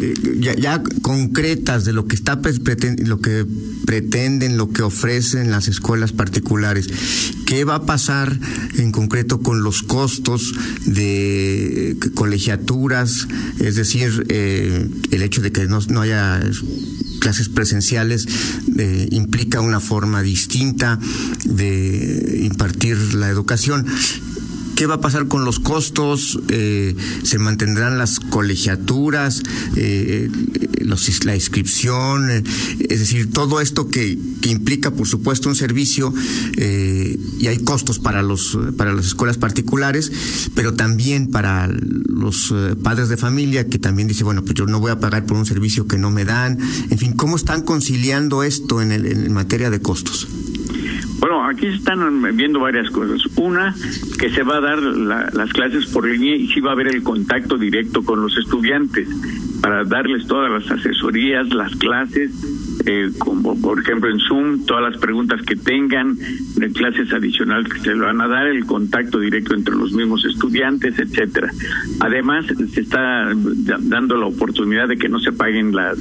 eh, 0.00 0.14
ya, 0.38 0.54
ya, 0.54 0.82
concretas 1.00 1.84
de 1.84 1.92
lo 1.92 2.06
que 2.06 2.16
está 2.16 2.38
lo 3.06 3.20
que 3.20 3.46
pretenden, 3.86 4.56
lo 4.56 4.70
que 4.70 4.82
ofrecen 4.82 5.50
las 5.50 5.68
escuelas 5.68 6.12
particulares. 6.12 6.88
¿Qué 7.46 7.64
va 7.64 7.76
a 7.76 7.86
pasar 7.86 8.38
en 8.76 8.92
concreto 8.92 9.40
con 9.40 9.62
los 9.62 9.82
costos 9.82 10.54
de 10.86 11.96
colegiaturas? 12.14 13.28
Es 13.60 13.76
decir, 13.76 14.26
el 14.28 15.22
hecho 15.22 15.42
de 15.42 15.52
que 15.52 15.66
no, 15.66 15.80
no 15.88 16.00
haya 16.00 16.40
clases 17.22 17.48
presenciales 17.48 18.26
eh, 18.78 19.08
implica 19.12 19.60
una 19.60 19.78
forma 19.78 20.22
distinta 20.22 20.98
de 21.44 22.40
impartir 22.42 23.14
la 23.14 23.28
educación. 23.28 23.86
¿Qué 24.82 24.88
va 24.88 24.96
a 24.96 25.00
pasar 25.00 25.28
con 25.28 25.44
los 25.44 25.60
costos? 25.60 26.40
Eh, 26.48 26.96
¿Se 27.22 27.38
mantendrán 27.38 27.98
las 27.98 28.18
colegiaturas, 28.18 29.40
eh, 29.76 30.28
la 31.24 31.36
inscripción? 31.36 32.28
es 32.28 32.98
decir, 32.98 33.30
todo 33.30 33.60
esto 33.60 33.86
que, 33.86 34.18
implica, 34.42 34.90
por 34.90 35.06
supuesto, 35.06 35.48
un 35.48 35.54
servicio 35.54 36.12
y 36.56 37.46
hay 37.46 37.58
costos 37.58 38.00
para, 38.00 38.24
los, 38.24 38.58
para 38.76 38.92
las 38.92 39.06
escuelas 39.06 39.38
particulares, 39.38 40.10
pero 40.56 40.74
también 40.74 41.30
para 41.30 41.68
los 41.68 42.52
padres 42.82 43.08
de 43.08 43.16
familia 43.16 43.68
que 43.68 43.78
también 43.78 44.08
dicen, 44.08 44.24
bueno, 44.24 44.42
pues 44.42 44.54
yo 44.54 44.66
no 44.66 44.80
voy 44.80 44.90
a 44.90 44.98
pagar 44.98 45.26
por 45.26 45.36
un 45.36 45.46
servicio 45.46 45.86
que 45.86 45.96
no 45.96 46.10
me 46.10 46.24
dan. 46.24 46.58
En 46.90 46.98
fin, 46.98 47.12
¿cómo 47.12 47.36
están 47.36 47.62
conciliando 47.62 48.42
esto 48.42 48.82
en, 48.82 48.90
en 48.90 49.32
materia 49.32 49.70
de 49.70 49.80
costos? 49.80 50.26
Aquí 51.62 51.70
se 51.70 51.76
están 51.76 52.36
viendo 52.36 52.58
varias 52.58 52.90
cosas. 52.90 53.24
Una, 53.36 53.72
que 54.18 54.30
se 54.30 54.42
va 54.42 54.56
a 54.56 54.60
dar 54.60 54.82
las 54.82 55.52
clases 55.52 55.86
por 55.86 56.08
línea 56.08 56.34
y 56.34 56.48
sí 56.48 56.58
va 56.58 56.70
a 56.70 56.72
haber 56.72 56.88
el 56.88 57.04
contacto 57.04 57.56
directo 57.56 58.02
con 58.02 58.20
los 58.20 58.36
estudiantes 58.36 59.08
para 59.60 59.84
darles 59.84 60.26
todas 60.26 60.50
las 60.50 60.68
asesorías, 60.72 61.54
las 61.54 61.76
clases, 61.76 62.32
eh, 62.84 63.12
como 63.16 63.60
por 63.60 63.78
ejemplo 63.78 64.10
en 64.10 64.18
Zoom, 64.18 64.66
todas 64.66 64.92
las 64.92 65.00
preguntas 65.00 65.40
que 65.42 65.54
tengan, 65.54 66.18
de 66.56 66.72
clases 66.72 67.12
adicionales 67.12 67.72
que 67.72 67.78
se 67.78 67.94
le 67.94 68.00
van 68.00 68.20
a 68.20 68.26
dar, 68.26 68.48
el 68.48 68.66
contacto 68.66 69.20
directo 69.20 69.54
entre 69.54 69.76
los 69.76 69.92
mismos 69.92 70.24
estudiantes, 70.24 70.98
etcétera. 70.98 71.52
Además, 72.00 72.44
se 72.72 72.80
está 72.80 73.30
dando 73.82 74.16
la 74.16 74.26
oportunidad 74.26 74.88
de 74.88 74.96
que 74.96 75.08
no 75.08 75.20
se 75.20 75.30
paguen 75.30 75.76
las 75.76 75.96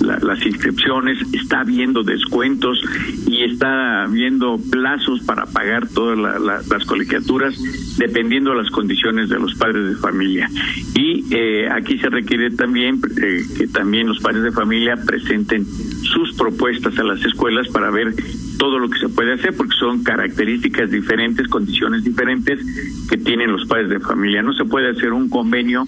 las 0.00 0.44
inscripciones, 0.44 1.18
está 1.32 1.60
habiendo 1.60 2.02
descuentos 2.02 2.80
y 3.26 3.44
está 3.44 4.04
habiendo 4.04 4.58
plazos 4.70 5.20
para 5.22 5.46
pagar 5.46 5.88
todas 5.88 6.18
las 6.18 6.84
colegiaturas 6.84 7.58
dependiendo 7.96 8.50
de 8.50 8.62
las 8.62 8.70
condiciones 8.70 9.28
de 9.28 9.38
los 9.38 9.54
padres 9.54 9.88
de 9.88 9.96
familia. 9.96 10.48
Y 10.94 11.24
eh, 11.30 11.68
aquí 11.70 11.98
se 11.98 12.08
requiere 12.08 12.50
también 12.50 13.00
eh, 13.22 13.42
que 13.56 13.66
también 13.68 14.08
los 14.08 14.20
padres 14.20 14.42
de 14.42 14.52
familia 14.52 14.96
presenten 14.96 15.66
sus 15.66 16.34
propuestas 16.34 16.98
a 16.98 17.04
las 17.04 17.24
escuelas 17.24 17.68
para 17.68 17.90
ver 17.90 18.14
todo 18.58 18.78
lo 18.78 18.88
que 18.88 18.98
se 18.98 19.08
puede 19.08 19.34
hacer 19.34 19.54
porque 19.56 19.74
son 19.78 20.02
características 20.02 20.90
diferentes, 20.90 21.48
condiciones 21.48 22.04
diferentes 22.04 22.60
que 23.08 23.16
tienen 23.16 23.52
los 23.52 23.66
padres 23.66 23.88
de 23.88 24.00
familia. 24.00 24.42
No 24.42 24.52
se 24.54 24.64
puede 24.64 24.90
hacer 24.90 25.12
un 25.12 25.28
convenio 25.28 25.86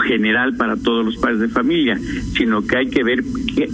general 0.00 0.56
para 0.56 0.76
todos 0.76 1.04
los 1.04 1.16
padres 1.16 1.40
de 1.40 1.48
familia, 1.48 1.98
sino 2.36 2.66
que 2.66 2.76
hay 2.76 2.88
que 2.88 3.04
ver 3.04 3.22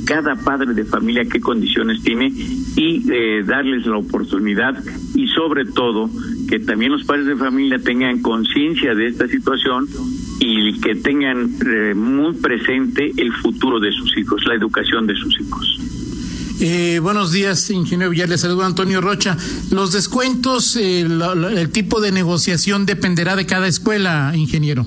cada 0.06 0.36
padre 0.36 0.74
de 0.74 0.84
familia 0.84 1.24
qué 1.24 1.40
condiciones 1.40 2.02
tiene 2.02 2.32
y 2.76 3.02
eh, 3.10 3.42
darles 3.46 3.86
la 3.86 3.98
oportunidad 3.98 4.82
y 5.14 5.28
sobre 5.28 5.64
todo 5.64 6.10
que 6.48 6.58
también 6.60 6.92
los 6.92 7.04
padres 7.04 7.26
de 7.26 7.36
familia 7.36 7.78
tengan 7.78 8.20
conciencia 8.20 8.94
de 8.94 9.06
esta 9.06 9.28
situación 9.28 9.86
y 10.40 10.80
que 10.80 10.94
tengan 10.94 11.50
eh, 11.66 11.94
muy 11.94 12.34
presente 12.34 13.12
el 13.16 13.32
futuro 13.32 13.80
de 13.80 13.92
sus 13.92 14.16
hijos, 14.16 14.44
la 14.46 14.54
educación 14.54 15.06
de 15.06 15.14
sus 15.16 15.40
hijos. 15.40 15.80
Eh, 16.60 16.98
buenos 17.00 17.30
días, 17.30 17.70
ingeniero 17.70 18.10
Villar. 18.10 18.28
Le 18.28 18.36
saludo 18.36 18.64
Antonio 18.64 19.00
Rocha. 19.00 19.36
Los 19.70 19.92
descuentos, 19.92 20.74
el 20.74 21.70
tipo 21.70 22.00
de 22.00 22.10
negociación 22.10 22.84
dependerá 22.84 23.36
de 23.36 23.46
cada 23.46 23.68
escuela, 23.68 24.32
ingeniero 24.34 24.84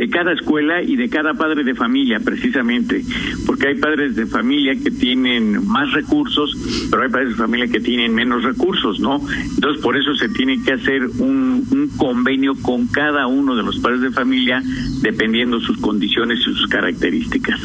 de 0.00 0.08
cada 0.08 0.32
escuela 0.32 0.82
y 0.82 0.96
de 0.96 1.10
cada 1.10 1.34
padre 1.34 1.62
de 1.62 1.74
familia, 1.74 2.20
precisamente, 2.20 3.04
porque 3.44 3.68
hay 3.68 3.74
padres 3.74 4.16
de 4.16 4.24
familia 4.24 4.74
que 4.74 4.90
tienen 4.90 5.66
más 5.66 5.92
recursos, 5.92 6.56
pero 6.90 7.02
hay 7.02 7.10
padres 7.10 7.28
de 7.28 7.34
familia 7.34 7.68
que 7.68 7.80
tienen 7.80 8.14
menos 8.14 8.42
recursos, 8.42 8.98
¿no? 8.98 9.20
Entonces, 9.56 9.82
por 9.82 9.98
eso 9.98 10.14
se 10.14 10.30
tiene 10.30 10.62
que 10.62 10.72
hacer 10.72 11.02
un, 11.18 11.66
un 11.70 11.90
convenio 11.98 12.54
con 12.62 12.86
cada 12.86 13.26
uno 13.26 13.54
de 13.54 13.62
los 13.62 13.78
padres 13.80 14.00
de 14.00 14.10
familia, 14.10 14.62
dependiendo 15.02 15.60
sus 15.60 15.76
condiciones 15.76 16.38
y 16.38 16.44
sus 16.44 16.66
características. 16.68 17.60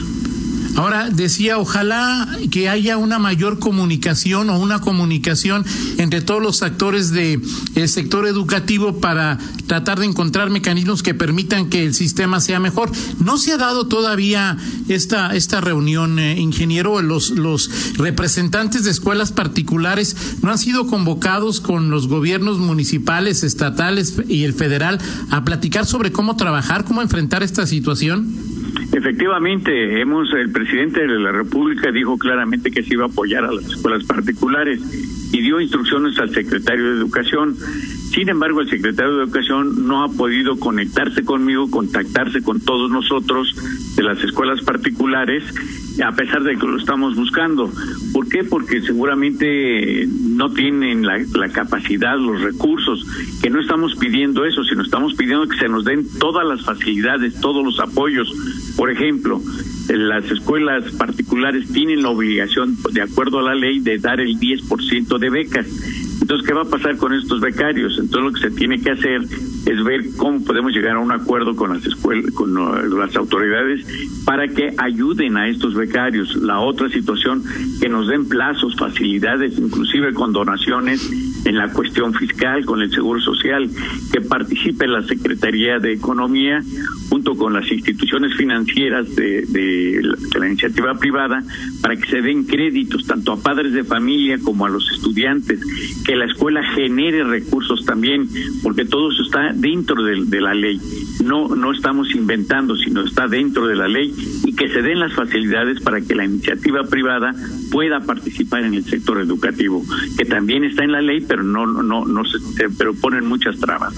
Ahora 0.75 1.09
decía, 1.09 1.57
ojalá 1.57 2.27
que 2.51 2.67
haya 2.67 2.97
una 2.97 3.17
mayor 3.17 3.59
comunicación 3.59 4.49
o 4.49 4.59
una 4.59 4.81
comunicación 4.81 5.65
entre 5.97 6.21
todos 6.21 6.41
los 6.41 6.63
actores 6.63 7.11
del 7.11 7.41
sector 7.87 8.27
educativo 8.27 8.99
para 8.99 9.37
tratar 9.67 9.99
de 9.99 10.05
encontrar 10.05 10.49
mecanismos 10.49 11.01
que 11.01 11.13
permitan 11.13 11.69
que 11.69 11.85
el 11.85 11.93
sistema 11.93 12.41
sea 12.41 12.59
mejor. 12.59 12.91
No 13.19 13.37
se 13.37 13.53
ha 13.53 13.57
dado 13.57 13.87
todavía 13.87 14.57
esta 14.89 15.35
esta 15.35 15.61
reunión, 15.61 16.19
eh, 16.19 16.39
ingeniero. 16.39 17.01
Los 17.01 17.31
los 17.31 17.69
representantes 17.97 18.83
de 18.83 18.91
escuelas 18.91 19.31
particulares 19.31 20.15
no 20.41 20.51
han 20.51 20.57
sido 20.57 20.87
convocados 20.87 21.61
con 21.61 21.89
los 21.89 22.07
gobiernos 22.07 22.59
municipales, 22.59 23.43
estatales 23.43 24.15
y 24.27 24.43
el 24.43 24.53
federal 24.53 24.99
a 25.29 25.43
platicar 25.45 25.85
sobre 25.85 26.11
cómo 26.11 26.35
trabajar, 26.35 26.83
cómo 26.85 27.01
enfrentar 27.01 27.43
esta 27.43 27.65
situación. 27.65 28.54
Efectivamente, 28.93 29.99
hemos 29.99 30.31
el 30.33 30.51
presidente 30.51 31.01
de 31.01 31.19
la 31.19 31.31
República 31.31 31.91
dijo 31.91 32.17
claramente 32.17 32.71
que 32.71 32.83
se 32.83 32.93
iba 32.93 33.05
a 33.05 33.07
apoyar 33.07 33.43
a 33.43 33.51
las 33.51 33.65
escuelas 33.65 34.03
particulares 34.03 34.79
y 35.31 35.41
dio 35.41 35.59
instrucciones 35.59 36.17
al 36.19 36.29
secretario 36.29 36.91
de 36.91 36.97
Educación. 36.97 37.55
Sin 38.15 38.29
embargo, 38.29 38.61
el 38.61 38.69
secretario 38.69 39.17
de 39.17 39.23
Educación 39.23 39.87
no 39.87 40.01
ha 40.01 40.07
podido 40.07 40.57
conectarse 40.57 41.25
conmigo, 41.25 41.69
contactarse 41.69 42.41
con 42.41 42.61
todos 42.61 42.89
nosotros 42.89 43.53
de 43.97 44.03
las 44.03 44.23
escuelas 44.23 44.61
particulares 44.61 45.43
a 46.03 46.11
pesar 46.13 46.43
de 46.43 46.55
que 46.55 46.65
lo 46.65 46.77
estamos 46.77 47.15
buscando. 47.15 47.71
¿Por 48.13 48.27
qué? 48.27 48.43
Porque 48.43 48.81
seguramente 48.81 50.07
no 50.07 50.51
tienen 50.51 51.05
la, 51.05 51.49
capacidad, 51.49 52.17
los 52.17 52.41
recursos, 52.41 53.05
que 53.41 53.49
no 53.49 53.61
estamos 53.61 53.95
pidiendo 53.95 54.45
eso, 54.45 54.63
sino 54.63 54.83
estamos 54.83 55.13
pidiendo 55.15 55.47
que 55.47 55.57
se 55.57 55.69
nos 55.69 55.85
den 55.85 56.05
todas 56.19 56.45
las 56.45 56.63
facilidades, 56.63 57.39
todos 57.39 57.63
los 57.63 57.79
apoyos. 57.79 58.31
Por 58.75 58.91
ejemplo, 58.91 59.41
las 59.89 60.29
escuelas 60.31 60.91
particulares 60.93 61.71
tienen 61.71 62.01
la 62.01 62.09
obligación, 62.09 62.77
de 62.91 63.01
acuerdo 63.01 63.39
a 63.39 63.43
la 63.43 63.55
ley, 63.55 63.79
de 63.79 63.97
dar 63.97 64.19
el 64.19 64.37
10% 64.39 65.17
de 65.17 65.29
becas. 65.29 65.67
Entonces, 66.21 66.47
¿qué 66.47 66.53
va 66.53 66.63
a 66.63 66.69
pasar 66.69 66.97
con 66.97 67.13
estos 67.13 67.39
becarios? 67.39 67.97
Entonces, 67.99 68.23
lo 68.23 68.31
que 68.31 68.49
se 68.49 68.55
tiene 68.55 68.81
que 68.81 68.91
hacer 68.91 69.21
es 69.21 69.83
ver 69.83 70.01
cómo 70.17 70.43
podemos 70.43 70.71
llegar 70.71 70.95
a 70.95 70.99
un 70.99 71.11
acuerdo 71.11 71.55
con 71.55 71.73
las 71.73 71.85
escuelas, 71.85 72.31
con 72.31 72.53
las 72.97 73.15
autoridades 73.15 73.85
para 74.25 74.47
que 74.47 74.73
ayuden 74.77 75.37
a 75.37 75.47
estos 75.47 75.75
becarios. 75.75 76.35
La 76.35 76.59
otra 76.59 76.89
situación, 76.89 77.43
que 77.81 77.89
nos 77.89 78.07
den 78.07 78.27
plazos, 78.27 78.75
facilidades, 78.75 79.57
inclusive 79.57 80.13
con 80.13 80.33
donaciones 80.33 81.09
en 81.45 81.57
la 81.57 81.71
cuestión 81.71 82.13
fiscal, 82.13 82.65
con 82.65 82.81
el 82.81 82.91
Seguro 82.91 83.21
Social, 83.21 83.69
que 84.11 84.21
participe 84.21 84.87
la 84.87 85.03
Secretaría 85.03 85.79
de 85.79 85.93
Economía 85.93 86.61
junto 87.09 87.35
con 87.35 87.53
las 87.53 87.71
instituciones 87.71 88.35
financieras 88.35 89.15
de, 89.15 89.45
de, 89.47 90.01
la, 90.37 90.47
iniciativa 90.47 90.95
privada 90.95 91.43
para 91.81 91.95
que 91.95 92.09
se 92.09 92.21
den 92.21 92.45
créditos 92.45 93.05
tanto 93.05 93.31
a 93.33 93.37
padres 93.37 93.73
de 93.73 93.83
familia 93.83 94.37
como 94.43 94.65
a 94.65 94.69
los 94.69 94.91
estudiantes, 94.91 95.59
que 96.03 96.15
la 96.15 96.25
escuela 96.25 96.63
genere 96.73 97.23
recursos 97.23 97.85
también, 97.85 98.27
porque 98.63 98.85
todo 98.85 99.11
eso 99.11 99.23
está 99.23 99.53
dentro 99.53 100.03
de, 100.03 100.25
de 100.25 100.41
la 100.41 100.53
ley. 100.53 100.79
No, 101.25 101.47
no 101.55 101.71
estamos 101.71 102.13
inventando, 102.13 102.75
sino 102.77 103.01
está 103.01 103.27
dentro 103.27 103.67
de 103.67 103.75
la 103.75 103.87
ley 103.87 104.13
y 104.45 104.53
que 104.53 104.69
se 104.69 104.81
den 104.81 104.99
las 104.99 105.13
facilidades 105.13 105.81
para 105.81 105.99
que 106.01 106.15
la 106.15 106.25
iniciativa 106.25 106.83
privada 106.83 107.33
pueda 107.71 108.01
participar 108.01 108.63
en 108.63 108.75
el 108.75 108.85
sector 108.85 109.19
educativo, 109.19 109.83
que 110.17 110.25
también 110.25 110.63
está 110.63 110.83
en 110.83 110.91
la 110.91 111.01
ley, 111.01 111.21
pero 111.27 111.43
no, 111.43 111.65
no, 111.65 112.05
no 112.05 112.25
se, 112.25 112.69
pero 112.77 112.93
ponen 112.93 113.25
muchas 113.25 113.57
trabas. 113.59 113.93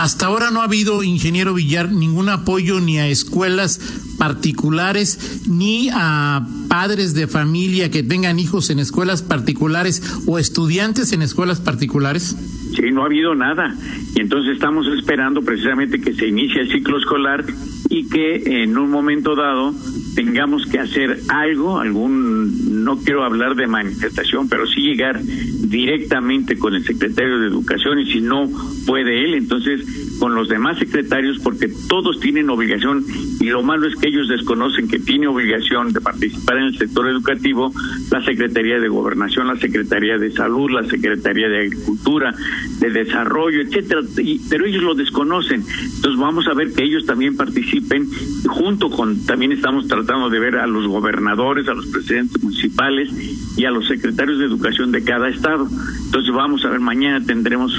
Hasta 0.00 0.26
ahora 0.26 0.50
no 0.50 0.62
ha 0.62 0.64
habido, 0.64 1.02
ingeniero 1.02 1.52
Villar, 1.52 1.92
ningún 1.92 2.30
apoyo 2.30 2.80
ni 2.80 2.98
a 2.98 3.06
escuelas 3.06 3.80
particulares 4.16 5.42
ni 5.46 5.90
a 5.92 6.46
padres 6.68 7.12
de 7.12 7.26
familia 7.26 7.90
que 7.90 8.02
tengan 8.02 8.38
hijos 8.38 8.70
en 8.70 8.78
escuelas 8.78 9.22
particulares 9.22 10.02
o 10.26 10.38
estudiantes 10.38 11.12
en 11.12 11.20
escuelas 11.20 11.60
particulares. 11.60 12.34
Sí, 12.74 12.90
no 12.92 13.02
ha 13.02 13.06
habido 13.06 13.34
nada. 13.34 13.74
Y 14.14 14.20
entonces 14.20 14.54
estamos 14.54 14.86
esperando 14.86 15.42
precisamente 15.42 16.00
que 16.00 16.14
se 16.14 16.26
inicie 16.26 16.62
el 16.62 16.70
ciclo 16.70 16.98
escolar 16.98 17.44
y 17.88 18.08
que 18.08 18.62
en 18.62 18.78
un 18.78 18.90
momento 18.90 19.34
dado 19.34 19.74
tengamos 20.14 20.66
que 20.66 20.78
hacer 20.78 21.20
algo, 21.28 21.78
algún, 21.78 22.84
no 22.84 22.98
quiero 22.98 23.24
hablar 23.24 23.54
de 23.54 23.66
manifestación, 23.66 24.48
pero 24.48 24.66
sí 24.66 24.80
llegar 24.80 25.20
directamente 25.22 26.58
con 26.58 26.74
el 26.74 26.84
secretario 26.84 27.38
de 27.38 27.46
Educación 27.46 28.00
y 28.00 28.12
si 28.12 28.20
no 28.20 28.48
puede 28.86 29.24
él, 29.24 29.34
entonces 29.34 30.16
con 30.18 30.34
los 30.34 30.48
demás 30.48 30.78
secretarios, 30.78 31.38
porque 31.38 31.70
todos 31.88 32.20
tienen 32.20 32.50
obligación 32.50 33.04
y 33.40 33.46
lo 33.46 33.62
malo 33.62 33.86
es 33.86 33.96
que 33.96 34.08
ellos 34.08 34.28
desconocen 34.28 34.88
que 34.88 34.98
tiene 34.98 35.26
obligación 35.26 35.92
de 35.92 36.00
participar 36.00 36.58
en 36.58 36.64
el 36.64 36.78
sector 36.78 37.08
educativo 37.08 37.72
la 38.10 38.22
Secretaría 38.24 38.78
de 38.78 38.88
Gobernación, 38.88 39.46
la 39.46 39.56
Secretaría 39.56 40.18
de 40.18 40.30
Salud, 40.32 40.70
la 40.70 40.84
Secretaría 40.84 41.48
de 41.48 41.58
Agricultura, 41.60 42.34
de 42.80 42.90
Desarrollo, 42.90 43.62
etcétera, 43.62 44.02
pero 44.50 44.66
ellos 44.66 44.82
lo 44.82 44.94
desconocen. 44.94 45.64
Entonces 45.94 46.20
vamos 46.20 46.46
a 46.48 46.54
ver 46.54 46.72
que 46.72 46.84
ellos 46.84 47.06
también 47.06 47.36
participen 47.36 48.08
junto 48.46 48.90
con 48.90 49.24
también 49.24 49.52
estamos 49.52 49.86
tratando 50.04 50.30
de 50.30 50.38
ver 50.38 50.56
a 50.56 50.66
los 50.66 50.86
gobernadores, 50.86 51.68
a 51.68 51.74
los 51.74 51.86
presidentes 51.86 52.42
municipales 52.42 53.10
y 53.56 53.64
a 53.64 53.70
los 53.70 53.86
secretarios 53.86 54.38
de 54.38 54.46
educación 54.46 54.92
de 54.92 55.02
cada 55.02 55.28
estado. 55.28 55.68
Entonces 56.04 56.34
vamos 56.34 56.64
a 56.64 56.70
ver, 56.70 56.80
mañana 56.80 57.24
tendremos 57.24 57.72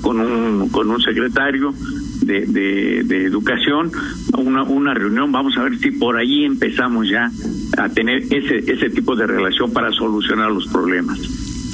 con 0.00 0.20
un, 0.20 0.68
con 0.70 0.90
un 0.90 1.00
secretario 1.00 1.74
de, 2.22 2.46
de, 2.46 3.24
educación 3.24 3.90
una, 4.36 4.62
una 4.62 4.94
reunión, 4.94 5.32
vamos 5.32 5.56
a 5.56 5.64
ver 5.64 5.78
si 5.78 5.90
por 5.90 6.16
ahí 6.16 6.44
empezamos 6.44 7.08
ya 7.08 7.30
a 7.78 7.88
tener 7.88 8.22
ese, 8.30 8.58
ese 8.72 8.90
tipo 8.90 9.16
de 9.16 9.26
relación 9.26 9.72
para 9.72 9.90
solucionar 9.92 10.50
los 10.50 10.66
problemas. 10.68 11.18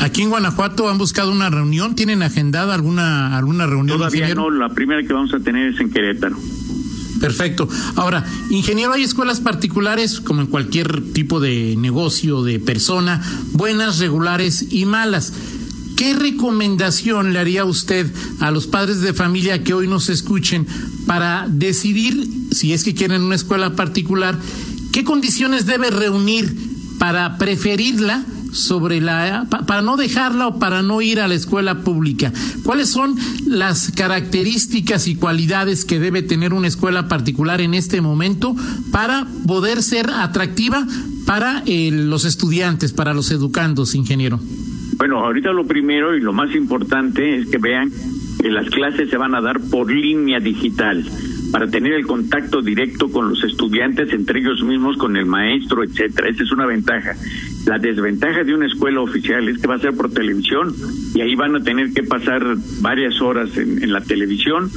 Aquí 0.01 0.23
en 0.23 0.31
Guanajuato 0.31 0.89
han 0.89 0.99
buscado 0.99 1.33
una 1.33 1.51
reunión, 1.51 1.95
¿tienen 1.95 2.23
agendada 2.23 2.75
alguna 2.75 3.37
alguna 3.37 3.67
reunión? 3.67 3.99
Todavía 3.99 4.33
no, 4.35 4.51
la 4.51 4.69
primera 4.69 5.03
que 5.03 5.13
vamos 5.13 5.35
a 5.35 5.41
tener 5.41 5.75
es 5.75 5.81
en 5.81 5.91
Querétaro. 5.91 6.37
Perfecto. 7.21 7.69
Ahora, 7.97 8.25
ingeniero, 8.51 8.93
hay 8.93 9.03
escuelas 9.03 9.41
particulares, 9.41 10.21
como 10.21 10.41
en 10.41 10.47
cualquier 10.47 11.13
tipo 11.13 11.41
de 11.41 11.75
negocio, 11.77 12.43
de 12.43 12.61
persona, 12.61 13.23
buenas, 13.53 13.99
regulares 13.99 14.67
y 14.71 14.85
malas. 14.85 15.33
¿Qué 15.97 16.15
recomendación 16.15 17.33
le 17.33 17.41
haría 17.41 17.65
usted 17.65 18.09
a 18.39 18.53
los 18.53 18.69
padres 18.69 19.01
de 19.01 19.13
familia 19.13 19.65
que 19.65 19.75
hoy 19.75 19.89
nos 19.89 20.09
escuchen 20.09 20.67
para 21.07 21.47
decidir, 21.49 22.29
si 22.53 22.73
es 22.73 22.85
que 22.85 22.95
quieren 22.95 23.23
una 23.23 23.35
escuela 23.35 23.75
particular, 23.75 24.39
qué 24.93 25.03
condiciones 25.03 25.67
debe 25.67 25.91
reunir 25.91 26.55
para 26.99 27.37
preferirla 27.37 28.25
sobre 28.53 29.01
la 29.01 29.47
para 29.67 29.83
no 29.83 29.97
dejarla 29.97 30.49
o 30.49 30.59
para 30.59 30.83
no 30.83 31.01
ir 31.03 31.21
a 31.21 31.29
la 31.29 31.35
escuela 31.35 31.83
pública. 31.83 32.33
¿Cuáles 32.65 32.91
son 32.91 33.17
las 33.47 33.93
características 33.93 35.09
y 35.09 35.17
cualidades 35.17 35.85
que 35.85 35.99
debe 35.99 36.23
tener 36.23 36.53
una 36.53 36.69
escuela 36.69 37.09
particular 37.09 37.61
en 37.61 37.75
este 37.75 38.01
momento 38.01 38.55
para 38.91 39.27
poder 39.47 39.83
ser 39.83 40.11
atractiva 40.11 40.87
para 41.27 41.63
eh, 41.67 41.91
los 41.93 42.25
estudiantes, 42.25 42.93
para 42.93 43.15
los 43.15 43.31
educandos, 43.31 43.95
ingeniero? 43.95 44.41
Bueno, 44.97 45.19
ahorita 45.19 45.53
lo 45.53 45.67
primero 45.67 46.17
y 46.17 46.21
lo 46.21 46.33
más 46.33 46.55
importante 46.55 47.39
es 47.39 47.49
que 47.49 47.59
vean 47.59 47.93
que 48.41 48.51
las 48.51 48.69
clases 48.71 49.11
se 49.11 49.17
van 49.17 49.35
a 49.35 49.41
dar 49.41 49.61
por 49.61 49.93
línea 49.93 50.41
digital 50.41 51.05
para 51.53 51.69
tener 51.69 51.93
el 51.95 52.07
contacto 52.07 52.63
directo 52.63 53.11
con 53.11 53.29
los 53.29 53.43
estudiantes, 53.45 54.13
entre 54.13 54.41
ellos 54.41 54.63
mismos, 54.63 54.97
con 54.97 55.17
el 55.17 55.27
maestro, 55.27 55.83
etcétera. 55.83 56.29
Esa 56.29 56.43
es 56.43 56.53
una 56.53 56.67
ventaja. 56.67 57.15
La 57.69 57.79
desventaja 57.79 58.45
de 58.45 58.55
una 58.55 58.67
escuela 58.67 59.03
oficial 59.03 59.47
es 59.47 59.59
que 59.59 59.67
va 59.67 59.75
a 59.75 59.79
ser 59.79 59.93
por 59.95 60.11
televisión 60.11 60.75
y 61.15 61.21
ahí 61.21 61.35
van 61.35 61.55
a 61.55 61.63
tener 61.63 61.93
que 61.93 62.03
pasar 62.03 62.57
varias 62.81 63.21
horas 63.21 63.55
en, 63.59 63.93
la 63.93 64.01
televisión 64.01 64.71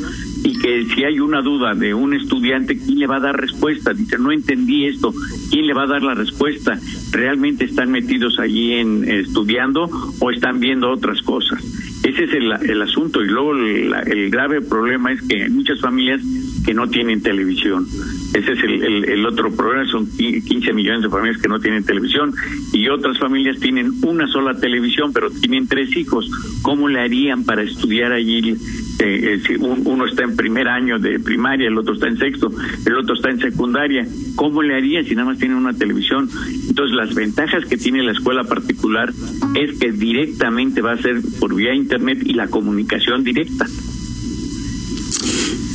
y 0.43 0.59
que 0.59 0.85
si 0.93 1.05
hay 1.05 1.21
una 1.21 1.41
duda 1.41 1.73
de 1.73 1.93
un 1.93 2.13
estudiante, 2.13 2.77
¿quién 2.77 2.99
le 2.99 3.07
va 3.07 3.15
a 3.15 3.21
dar 3.21 3.39
respuesta? 3.39 3.93
Dice, 3.93 4.17
no 4.17 4.33
entendí 4.33 4.87
esto, 4.87 5.13
¿quién 5.49 5.67
le 5.67 5.73
va 5.73 5.83
a 5.83 5.87
dar 5.87 6.03
la 6.03 6.15
respuesta? 6.15 6.77
¿Realmente 7.13 7.63
están 7.63 7.91
metidos 7.91 8.37
allí 8.39 8.73
en 8.73 9.09
estudiando 9.09 9.89
o 10.19 10.29
están 10.29 10.59
viendo 10.59 10.91
otras 10.91 11.21
cosas? 11.21 11.63
Ese 12.03 12.25
es 12.25 12.33
el, 12.33 12.51
el 12.51 12.81
asunto 12.81 13.23
y 13.23 13.27
luego 13.27 13.53
el, 13.53 13.93
el 14.07 14.29
grave 14.29 14.59
problema 14.59 15.13
es 15.13 15.21
que 15.21 15.43
hay 15.43 15.49
muchas 15.49 15.79
familias 15.79 16.21
que 16.65 16.73
no 16.73 16.89
tienen 16.89 17.21
televisión. 17.21 17.87
Ese 18.33 18.53
es 18.53 18.63
el, 18.63 19.03
el, 19.05 19.25
otro 19.25 19.51
problema, 19.51 19.85
son 19.85 20.07
15 20.17 20.73
millones 20.73 21.01
de 21.01 21.09
familias 21.09 21.41
que 21.41 21.49
no 21.49 21.59
tienen 21.59 21.83
televisión 21.83 22.33
y 22.71 22.87
otras 22.87 23.17
familias 23.17 23.59
tienen 23.59 23.91
una 24.03 24.25
sola 24.27 24.57
televisión, 24.57 25.11
pero 25.11 25.29
tienen 25.29 25.67
tres 25.67 25.95
hijos. 25.97 26.29
¿Cómo 26.61 26.87
le 26.87 27.01
harían 27.01 27.43
para 27.43 27.63
estudiar 27.63 28.13
allí? 28.13 28.55
Eh, 28.99 29.33
eh, 29.33 29.41
si 29.45 29.55
uno 29.55 30.05
está 30.05 30.23
en 30.23 30.35
primer 30.35 30.67
año 30.67 30.99
de 30.99 31.19
primaria, 31.19 31.67
el 31.67 31.77
otro 31.77 31.93
está 31.95 32.07
en 32.07 32.17
sexto, 32.17 32.51
el 32.85 32.95
otro 32.95 33.15
está 33.15 33.31
en 33.31 33.39
secundaria. 33.39 34.07
¿Cómo 34.35 34.61
le 34.61 34.75
harían 34.75 35.03
si 35.05 35.15
nada 35.15 35.29
más 35.29 35.39
tienen 35.39 35.57
una 35.57 35.73
televisión? 35.73 36.29
Entonces, 36.69 36.95
las 36.95 37.13
ventajas 37.13 37.65
que 37.65 37.77
tiene 37.77 38.03
la 38.03 38.11
escuela 38.11 38.43
particular 38.43 39.11
es 39.55 39.77
que 39.79 39.91
directamente 39.91 40.81
va 40.81 40.93
a 40.93 40.97
ser 40.97 41.19
por 41.39 41.55
vía 41.55 41.73
internet 41.73 42.19
y 42.23 42.33
la 42.33 42.47
comunicación 42.47 43.23
directa. 43.23 43.65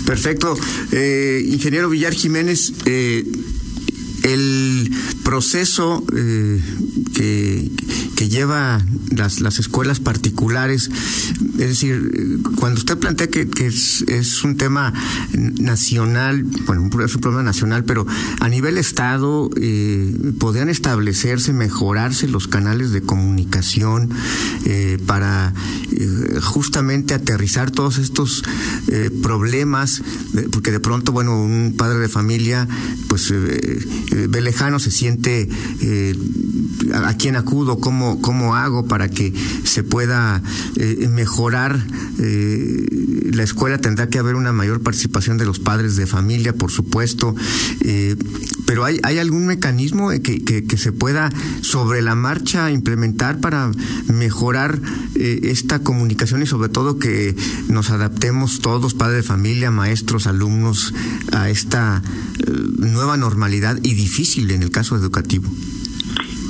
Perfecto. 0.06 0.56
Eh, 0.92 1.44
ingeniero 1.50 1.90
Villar 1.90 2.14
Jiménez, 2.14 2.72
eh, 2.86 3.24
el 4.22 4.90
proceso 5.24 6.02
eh, 6.16 6.60
que, 7.12 7.70
que, 8.16 8.28
lleva 8.28 8.84
las, 9.10 9.40
las 9.40 9.58
escuelas 9.58 10.00
particulares, 10.00 10.90
es 11.58 11.68
decir, 11.68 12.40
cuando 12.56 12.78
usted 12.78 12.98
plantea 12.98 13.28
que, 13.28 13.48
es, 13.60 14.02
es, 14.08 14.42
un 14.44 14.56
tema 14.56 14.92
nacional, 15.32 16.44
bueno, 16.66 16.90
es 17.04 17.14
un 17.14 17.20
problema 17.20 17.42
nacional, 17.42 17.84
pero 17.84 18.06
a 18.40 18.48
nivel 18.48 18.78
Estado, 18.78 19.50
eh, 19.56 20.14
podrían 20.38 20.68
establecerse, 20.68 21.52
mejorarse 21.52 22.28
los 22.28 22.48
canales 22.48 22.92
de 22.92 23.02
comunicación 23.02 24.10
eh, 24.64 24.98
para 25.06 25.52
eh, 25.92 26.40
justamente 26.42 27.14
aterrizar 27.14 27.70
todos 27.70 27.98
estos 27.98 28.42
problemas, 29.22 30.02
porque 30.52 30.70
de 30.70 30.80
pronto, 30.80 31.12
bueno, 31.12 31.42
un 31.42 31.74
padre 31.76 31.98
de 31.98 32.08
familia, 32.08 32.68
pues 33.08 33.32
ve 33.32 34.40
lejano, 34.40 34.78
se 34.78 34.90
siente 34.90 35.48
a, 36.92 37.14
quién 37.14 37.36
acudo, 37.36 37.78
cómo, 37.78 38.05
cómo 38.20 38.54
hago 38.54 38.86
para 38.86 39.08
que 39.08 39.32
se 39.64 39.82
pueda 39.82 40.42
eh, 40.76 41.08
mejorar 41.10 41.84
eh, 42.18 42.86
la 43.32 43.42
escuela. 43.42 43.78
Tendrá 43.78 44.08
que 44.08 44.18
haber 44.18 44.34
una 44.34 44.52
mayor 44.52 44.82
participación 44.82 45.38
de 45.38 45.46
los 45.46 45.58
padres 45.58 45.96
de 45.96 46.06
familia, 46.06 46.52
por 46.52 46.70
supuesto. 46.70 47.34
pero 48.66 48.84
hay, 48.84 49.18
algún 49.18 49.46
mecanismo 49.46 50.10
que, 50.10 50.76
se 50.76 50.92
pueda 50.92 51.32
sobre 51.62 52.02
la 52.02 52.14
marcha 52.14 52.70
implementar 52.70 53.40
para 53.40 53.70
mejorar 54.08 54.80
esta 55.14 55.78
comunicación 55.78 56.42
y 56.42 56.46
sobre 56.46 56.68
todo 56.68 56.98
que 56.98 57.34
nos 57.68 57.90
adaptemos 57.90 58.60
todos, 58.60 58.94
padres 58.94 59.16
de 59.16 59.22
familia, 59.22 59.70
maestros, 59.70 60.26
alumnos, 60.26 60.92
a 61.32 61.48
esta 61.48 62.02
nueva 62.78 63.16
normalidad 63.16 63.78
y 63.82 63.94
difícil 63.94 64.50
en 64.50 64.62
el 64.62 64.70
caso 64.70 64.96
educativo. 64.96 65.48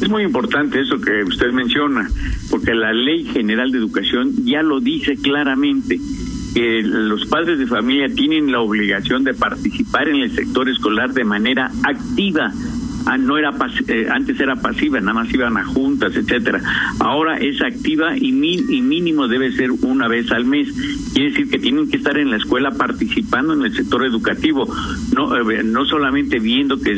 Es 0.00 0.10
muy 0.10 0.22
importante 0.24 0.80
eso 0.80 1.00
que 1.00 1.24
usted 1.24 1.52
menciona, 1.52 2.08
porque 2.50 2.74
la 2.74 2.92
Ley 2.92 3.24
General 3.24 3.70
de 3.70 3.78
Educación 3.78 4.32
ya 4.44 4.62
lo 4.62 4.80
dice 4.80 5.16
claramente 5.16 5.98
que 6.54 6.82
los 6.82 7.26
padres 7.26 7.58
de 7.58 7.66
familia 7.66 8.08
tienen 8.14 8.52
la 8.52 8.60
obligación 8.60 9.24
de 9.24 9.34
participar 9.34 10.08
en 10.08 10.16
el 10.16 10.30
sector 10.30 10.68
escolar 10.68 11.12
de 11.12 11.24
manera 11.24 11.70
activa 11.82 12.52
Ah, 13.06 13.16
no 13.16 13.38
era 13.38 13.54
eh, 13.86 14.08
antes 14.10 14.38
era 14.40 14.56
pasiva, 14.56 15.00
nada 15.00 15.14
más 15.14 15.32
iban 15.32 15.56
a 15.56 15.64
juntas, 15.64 16.16
etcétera. 16.16 16.60
Ahora 16.98 17.38
es 17.38 17.62
activa 17.62 18.16
y, 18.16 18.28
y 18.30 18.82
mínimo 18.82 19.28
debe 19.28 19.52
ser 19.52 19.70
una 19.70 20.08
vez 20.08 20.30
al 20.32 20.44
mes. 20.44 20.68
Quiere 21.14 21.30
decir 21.30 21.48
que 21.48 21.60
tienen 21.60 21.88
que 21.88 21.98
estar 21.98 22.18
en 22.18 22.30
la 22.30 22.36
escuela 22.36 22.72
participando 22.72 23.54
en 23.54 23.62
el 23.62 23.74
sector 23.74 24.04
educativo, 24.04 24.68
no 25.14 25.50
eh, 25.50 25.62
no 25.62 25.84
solamente 25.84 26.40
viendo 26.40 26.80
que 26.80 26.92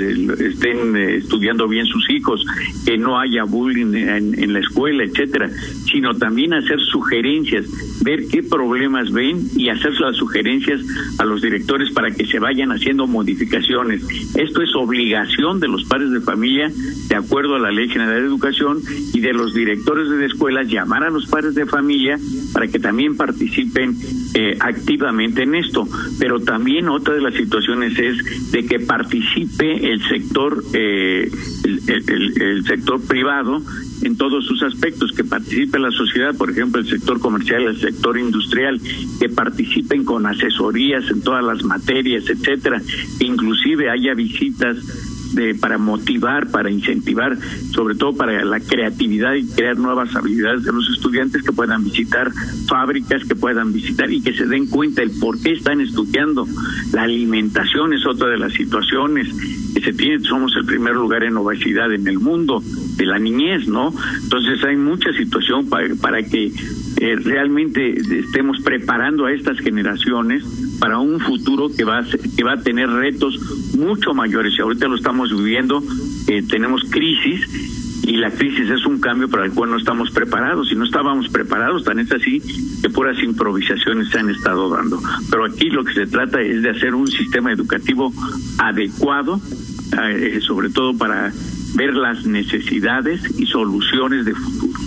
estén 0.49 0.97
eh, 0.97 1.17
estudiando 1.17 1.69
bien 1.69 1.85
sus 1.85 2.09
hijos, 2.11 2.45
que 2.87 2.97
no 2.97 3.19
haya 3.19 3.45
bullying 3.45 3.95
en, 3.95 4.43
en 4.43 4.53
la 4.55 4.61
escuela, 4.61 5.05
etcétera, 5.05 5.51
sino 5.91 6.15
también 6.15 6.55
hacer 6.55 6.81
sugerencias, 6.81 7.67
ver 8.03 8.29
qué 8.29 8.43
problemas 8.43 9.13
ven 9.13 9.43
y 9.57 9.69
hacer 9.69 9.93
las 10.01 10.17
sugerencias 10.17 10.81
a 11.19 11.25
los 11.25 11.43
directores 11.43 11.91
para 11.93 12.11
que 12.11 12.27
se 12.27 12.39
vayan 12.39 12.73
haciendo 12.73 13.07
modificaciones. 13.07 14.03
Esto 14.35 14.63
es 14.63 14.75
obligación 14.75 15.61
de 15.61 15.69
los 15.69 15.85
padres 15.85 15.98
de 16.07 16.21
familia, 16.21 16.71
de 17.09 17.15
acuerdo 17.15 17.57
a 17.57 17.59
la 17.59 17.71
Ley 17.71 17.89
General 17.89 18.21
de 18.21 18.27
Educación, 18.27 18.81
y 19.13 19.21
de 19.21 19.33
los 19.33 19.55
directores 19.55 20.09
de 20.09 20.27
escuelas, 20.27 20.69
llamar 20.69 21.05
a 21.05 21.11
los 21.11 21.27
padres 21.27 21.55
de 21.55 21.67
familia 21.67 22.19
para 22.53 22.69
que 22.69 22.79
también 22.79 23.17
participen 23.17 23.97
eh, 24.35 24.57
activamente 24.61 25.43
en 25.43 25.55
esto. 25.55 25.87
Pero 26.19 26.41
también 26.41 26.89
otra 26.89 27.15
de 27.15 27.21
las 27.21 27.35
situaciones 27.35 27.99
es 27.99 28.53
de 28.53 28.65
que 28.67 28.81
participe 28.81 29.93
el 29.93 30.03
sector, 30.09 30.63
eh, 30.73 31.31
el, 31.65 32.43
el 32.43 32.65
sector 32.65 33.01
privado 33.07 33.63
en 34.03 34.17
todos 34.17 34.45
sus 34.45 34.63
aspectos, 34.63 35.13
que 35.13 35.25
participe 35.25 35.79
la 35.79 35.91
sociedad, 35.91 36.37
por 36.37 36.51
ejemplo, 36.51 36.81
el 36.81 36.89
sector 36.89 37.21
comercial, 37.21 37.63
el 37.63 37.81
sector 37.81 38.19
industrial, 38.19 38.81
que 39.19 39.29
participen 39.29 40.05
con 40.05 40.27
asesorías 40.27 41.11
en 41.11 41.21
todas 41.23 41.45
las 41.45 41.65
materias, 41.65 42.25
etcétera, 42.29 42.81
inclusive 43.21 43.91
haya 43.91 44.15
visitas 44.15 44.77
de, 45.35 45.55
para 45.55 45.79
motivar, 45.79 46.51
para 46.51 46.71
incentivar, 46.71 47.37
sobre 47.73 47.95
todo 47.95 48.17
para 48.17 48.45
la 48.45 48.61
creatividad 48.61 49.35
y 49.35 49.47
crear 49.47 49.79
nuevas 49.79 50.15
habilidades 50.15 50.65
de 50.65 50.73
los 50.73 50.89
estudiantes 50.91 51.43
que 51.43 51.53
puedan 51.53 51.85
visitar 51.85 52.31
fábricas, 52.69 53.25
que 53.25 53.35
puedan 53.35 53.73
visitar 53.73 54.11
y 54.11 54.21
que 54.21 54.33
se 54.33 54.47
den 54.47 54.67
cuenta 54.67 55.03
el 55.03 55.11
por 55.19 55.41
qué 55.41 55.53
están 55.53 55.81
estudiando. 55.81 56.47
La 56.93 57.03
alimentación 57.03 57.93
es 57.93 58.07
otra 58.07 58.29
de 58.29 58.39
las 58.39 58.53
situaciones 58.53 59.29
que 59.75 59.81
se 59.81 59.93
tiene, 59.93 60.21
somos 60.25 60.55
el 60.57 60.65
primer 60.65 60.95
lugar 60.95 61.25
en 61.25 61.37
obesidad 61.37 61.93
en 61.93 62.07
el 62.07 62.19
mundo 62.19 62.63
de 62.99 63.07
la 63.07 63.19
niñez, 63.19 63.69
¿no? 63.69 63.95
Entonces 64.23 64.63
hay 64.65 64.77
mucha 64.77 65.13
situación 65.13 65.69
para, 65.69 66.23
que 66.25 66.47
eh, 67.01 67.17
realmente 67.17 67.97
estemos 67.97 68.61
preparando 68.61 69.27
a 69.27 69.33
estas 69.33 69.59
generaciones 69.61 70.45
para 70.81 70.99
un 70.99 71.21
futuro 71.21 71.69
que 71.75 71.85
va 71.85 72.01
a, 72.01 72.05
que 72.37 72.45
va 72.45 72.55
a 72.55 72.63
tener 72.63 72.91
retos 72.91 73.39
mucho 73.77 74.15
mayores. 74.15 74.55
Y 74.59 74.63
ahorita 74.63 74.89
lo 74.89 74.97
estamos 74.97 75.31
viviendo, 75.31 75.83
eh, 76.27 76.43
tenemos 76.43 76.83
crisis 76.91 77.47
y 78.03 78.17
la 78.17 78.31
crisis 78.31 78.69
es 78.69 78.85
un 78.85 78.99
cambio 78.99 79.29
para 79.29 79.45
el 79.45 79.53
cual 79.53 79.71
no 79.71 79.77
estamos 79.77 80.11
preparados. 80.11 80.73
Y 80.73 80.75
no 80.75 80.85
estábamos 80.85 81.29
preparados, 81.29 81.85
tan 81.85 82.01
es 82.01 82.11
así 82.11 82.43
que 82.83 82.91
puras 82.91 83.23
improvisaciones 83.23 84.09
se 84.09 84.19
han 84.19 84.31
estado 84.31 84.69
dando. 84.71 85.01
Pero 85.31 85.45
aquí 85.45 85.71
lo 85.71 85.85
que 85.85 85.95
se 85.95 86.07
trata 86.07 86.41
es 86.41 86.63
de 86.63 86.71
hacer 86.71 86.95
un 86.95 87.07
sistema 87.07 87.53
educativo 87.53 88.13
adecuado, 88.59 89.41
eh, 89.97 90.41
sobre 90.43 90.71
todo 90.71 90.97
para 90.97 91.33
ver 91.79 91.95
las 91.95 92.27
necesidades 92.27 93.23
y 93.39 93.47
soluciones 93.47 94.27
de 94.27 94.35
futuro. 94.35 94.79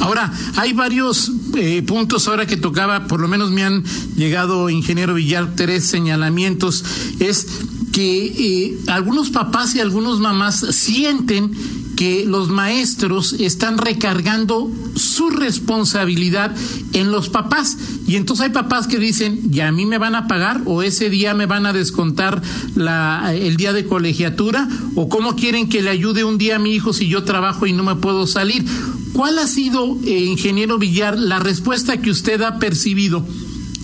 Ahora, 0.00 0.32
hay 0.56 0.72
varios 0.72 1.30
eh, 1.56 1.82
puntos 1.82 2.26
ahora 2.26 2.46
que 2.46 2.56
tocaba, 2.56 3.06
por 3.06 3.20
lo 3.20 3.28
menos 3.28 3.50
me 3.50 3.62
han 3.62 3.84
llegado, 4.16 4.70
ingeniero 4.70 5.14
Villar, 5.14 5.54
tres 5.56 5.86
señalamientos. 5.86 6.84
Es 7.20 7.46
que 7.92 8.24
eh, 8.26 8.78
algunos 8.86 9.28
papás 9.28 9.74
y 9.74 9.80
algunos 9.80 10.20
mamás 10.20 10.60
sienten 10.70 11.52
que 11.96 12.24
los 12.24 12.48
maestros 12.48 13.34
están 13.34 13.76
recargando 13.76 14.70
su 14.96 15.28
responsabilidad 15.28 16.56
en 16.94 17.12
los 17.12 17.28
papás. 17.28 17.76
Y 18.10 18.16
entonces 18.16 18.46
hay 18.46 18.50
papás 18.50 18.88
que 18.88 18.98
dicen, 18.98 19.52
¿ya 19.52 19.68
a 19.68 19.70
mí 19.70 19.86
me 19.86 19.96
van 19.96 20.16
a 20.16 20.26
pagar? 20.26 20.62
¿O 20.64 20.82
ese 20.82 21.10
día 21.10 21.32
me 21.32 21.46
van 21.46 21.64
a 21.64 21.72
descontar 21.72 22.42
la, 22.74 23.32
el 23.32 23.56
día 23.56 23.72
de 23.72 23.84
colegiatura? 23.84 24.66
¿O 24.96 25.08
cómo 25.08 25.36
quieren 25.36 25.68
que 25.68 25.80
le 25.80 25.90
ayude 25.90 26.24
un 26.24 26.36
día 26.36 26.56
a 26.56 26.58
mi 26.58 26.74
hijo 26.74 26.92
si 26.92 27.06
yo 27.06 27.22
trabajo 27.22 27.68
y 27.68 27.72
no 27.72 27.84
me 27.84 27.94
puedo 27.94 28.26
salir? 28.26 28.64
¿Cuál 29.12 29.38
ha 29.38 29.46
sido, 29.46 29.96
eh, 30.04 30.24
ingeniero 30.24 30.76
Villar, 30.76 31.16
la 31.16 31.38
respuesta 31.38 31.98
que 31.98 32.10
usted 32.10 32.42
ha 32.42 32.58
percibido 32.58 33.24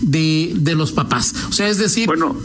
de, 0.02 0.54
de 0.56 0.74
los 0.74 0.90
papás? 0.90 1.32
O 1.48 1.52
sea, 1.52 1.68
es 1.68 1.78
decir, 1.78 2.08
bueno, 2.08 2.36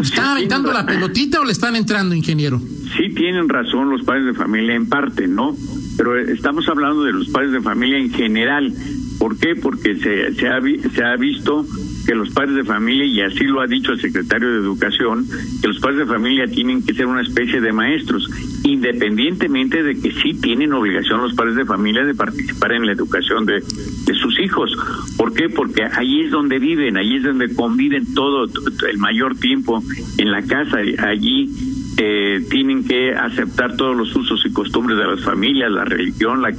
¿están 0.00 0.28
aventando 0.28 0.72
la 0.72 0.86
pelotita 0.86 1.38
o 1.42 1.44
le 1.44 1.52
están 1.52 1.76
entrando, 1.76 2.14
ingeniero? 2.14 2.62
Sí 2.96 3.14
tienen 3.14 3.50
razón 3.50 3.90
los 3.90 4.02
padres 4.04 4.24
de 4.24 4.32
familia 4.32 4.74
en 4.74 4.88
parte, 4.88 5.28
¿no? 5.28 5.54
Pero 5.98 6.18
estamos 6.18 6.66
hablando 6.66 7.04
de 7.04 7.12
los 7.12 7.28
padres 7.28 7.52
de 7.52 7.60
familia 7.60 7.98
en 7.98 8.10
general. 8.10 8.72
¿Por 9.18 9.38
qué? 9.38 9.56
Porque 9.56 9.96
se, 9.96 10.34
se, 10.34 10.48
ha, 10.48 10.60
se 10.60 11.04
ha 11.04 11.16
visto 11.16 11.66
que 12.06 12.14
los 12.14 12.30
padres 12.30 12.54
de 12.54 12.64
familia, 12.64 13.04
y 13.04 13.20
así 13.20 13.44
lo 13.44 13.60
ha 13.60 13.66
dicho 13.66 13.92
el 13.92 14.00
secretario 14.00 14.48
de 14.50 14.58
Educación, 14.58 15.26
que 15.60 15.68
los 15.68 15.80
padres 15.80 15.98
de 15.98 16.06
familia 16.06 16.46
tienen 16.46 16.84
que 16.84 16.94
ser 16.94 17.06
una 17.06 17.22
especie 17.22 17.60
de 17.60 17.72
maestros, 17.72 18.30
independientemente 18.62 19.82
de 19.82 20.00
que 20.00 20.12
sí 20.12 20.34
tienen 20.34 20.72
obligación 20.72 21.22
los 21.22 21.34
padres 21.34 21.56
de 21.56 21.64
familia 21.64 22.04
de 22.04 22.14
participar 22.14 22.72
en 22.72 22.86
la 22.86 22.92
educación 22.92 23.44
de, 23.44 23.60
sus 23.60 24.38
hijos. 24.40 24.70
¿Por 25.16 25.34
qué? 25.34 25.48
Porque 25.48 25.84
ahí 25.84 26.20
es 26.20 26.30
donde 26.30 26.58
viven, 26.58 26.96
ahí 26.96 27.16
es 27.16 27.22
donde 27.22 27.52
conviven 27.54 28.14
todo 28.14 28.44
el 28.88 28.98
mayor 28.98 29.36
tiempo 29.36 29.82
en 30.18 30.30
la 30.30 30.42
casa, 30.42 30.78
allí 30.98 31.50
eh, 31.98 32.44
tienen 32.50 32.84
que 32.84 33.14
aceptar 33.14 33.76
todos 33.76 33.96
los 33.96 34.14
usos 34.14 34.44
y 34.44 34.52
costumbres 34.52 34.98
de 34.98 35.06
las 35.06 35.22
familias, 35.22 35.72
la 35.72 35.84
religión, 35.84 36.42
las 36.42 36.56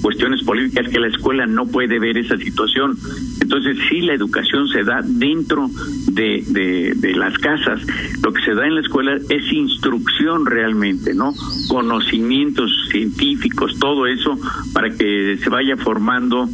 cuestiones 0.00 0.42
políticas, 0.42 0.88
que 0.88 0.98
la 0.98 1.08
escuela 1.08 1.46
no 1.46 1.66
puede 1.66 2.00
ver 2.00 2.18
esa 2.18 2.36
situación. 2.36 2.96
Entonces, 3.40 3.76
sí, 3.88 4.00
la 4.00 4.14
educación 4.14 4.66
se 4.68 4.82
da 4.82 5.00
dentro 5.04 5.70
de, 6.10 7.14
las 7.14 7.38
casas. 7.38 7.80
Lo 8.22 8.32
que 8.32 8.42
se 8.42 8.54
da 8.54 8.66
en 8.66 8.74
la 8.74 8.80
escuela 8.80 9.18
es 9.28 9.52
instrucción 9.52 10.46
realmente, 10.46 11.14
¿no? 11.14 11.32
Conocimientos 11.68 12.70
científicos, 12.90 13.78
todo 13.78 14.06
eso, 14.06 14.38
para 14.72 14.90
que 14.90 15.38
se 15.40 15.48
vaya 15.48 15.76
formando 15.76 16.48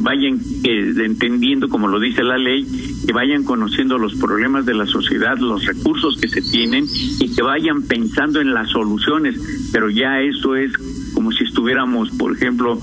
vayan 0.00 0.38
eh, 0.64 0.92
entendiendo, 1.04 1.68
como 1.68 1.88
lo 1.88 2.00
dice 2.00 2.22
la 2.22 2.38
ley, 2.38 2.66
que 3.06 3.12
vayan 3.12 3.44
conociendo 3.44 3.98
los 3.98 4.14
problemas 4.16 4.66
de 4.66 4.74
la 4.74 4.86
sociedad, 4.86 5.38
los 5.38 5.64
recursos 5.64 6.18
que 6.20 6.28
se 6.28 6.42
tienen 6.42 6.86
y 7.20 7.34
que 7.34 7.42
vayan 7.42 7.82
pensando 7.82 8.40
en 8.40 8.52
las 8.52 8.70
soluciones. 8.70 9.36
Pero 9.72 9.88
ya 9.90 10.20
eso 10.20 10.56
es 10.56 10.72
como 11.14 11.30
si 11.32 11.44
estuviéramos, 11.44 12.10
por 12.10 12.36
ejemplo, 12.36 12.78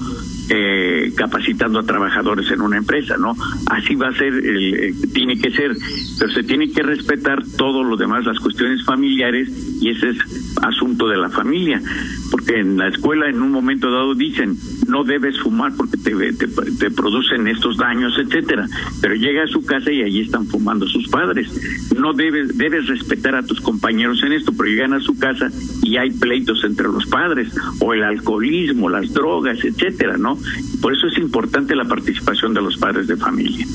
eh, 0.50 1.14
capacitando 1.16 1.80
a 1.80 1.84
trabajadores 1.84 2.50
en 2.52 2.62
una 2.62 2.78
empresa, 2.78 3.18
¿no? 3.18 3.36
Así 3.68 3.96
va 3.96 4.10
a 4.10 4.14
ser, 4.14 4.34
el, 4.34 4.74
eh, 4.74 4.94
tiene 5.14 5.40
que 5.40 5.52
ser, 5.52 5.76
pero 6.20 6.32
se 6.32 6.44
tiene 6.44 6.70
que 6.72 6.84
respetar 6.84 7.44
todo 7.58 7.84
lo 7.84 7.96
demás, 7.96 8.26
las 8.26 8.40
cuestiones 8.40 8.84
familiares, 8.84 9.50
y 9.82 9.90
ese 9.90 10.10
es 10.10 10.18
asunto 10.62 11.08
de 11.08 11.18
la 11.18 11.30
familia, 11.30 11.82
porque 12.30 12.60
en 12.60 12.78
la 12.78 12.90
escuela 12.90 13.30
en 13.30 13.42
un 13.42 13.52
momento 13.52 13.92
dado 13.92 14.16
dicen, 14.16 14.58
no 14.88 15.04
debes 15.04 15.40
fumar 15.40 15.74
porque 15.76 15.98
te, 15.98 16.12
te, 16.34 16.48
te 16.48 16.92
producen 16.92 17.48
estos 17.48 17.78
daños, 17.78 18.14
etcétera, 18.18 18.68
pero 19.02 19.16
llega 19.16 19.44
a 19.44 19.48
su 19.48 19.64
casa 19.66 19.92
y 19.92 20.02
allí 20.02 20.22
están 20.22 20.46
fumando 20.48 20.88
sus 20.88 21.08
padres. 21.08 21.50
No 21.98 22.14
debes, 22.14 22.58
debes 22.58 22.88
respetar 22.88 23.36
a 23.36 23.44
tus 23.44 23.62
compañeros 23.62 24.22
en 24.24 24.34
esto, 24.34 24.54
pero 24.56 24.70
llegan 24.70 24.94
a 24.94 25.00
su 25.00 25.18
casa 25.18 25.50
y 25.82 25.98
hay 25.98 26.12
pleitos 26.12 26.64
entre 26.64 26.88
los 26.88 27.06
padres, 27.06 27.50
o 27.80 27.94
el 27.94 28.04
alcoholismo, 28.04 28.90
las 28.90 29.14
drogas, 29.14 29.60
etcétera, 29.64 30.18
¿no? 30.18 30.38
Por 30.82 30.94
eso 30.94 31.08
es 31.08 31.18
importante 31.18 31.76
la 31.76 31.86
participación 31.86 32.54
de 32.54 32.62
los 32.62 32.78
padres 32.78 33.08
de 33.08 33.18
familia. 33.18 33.66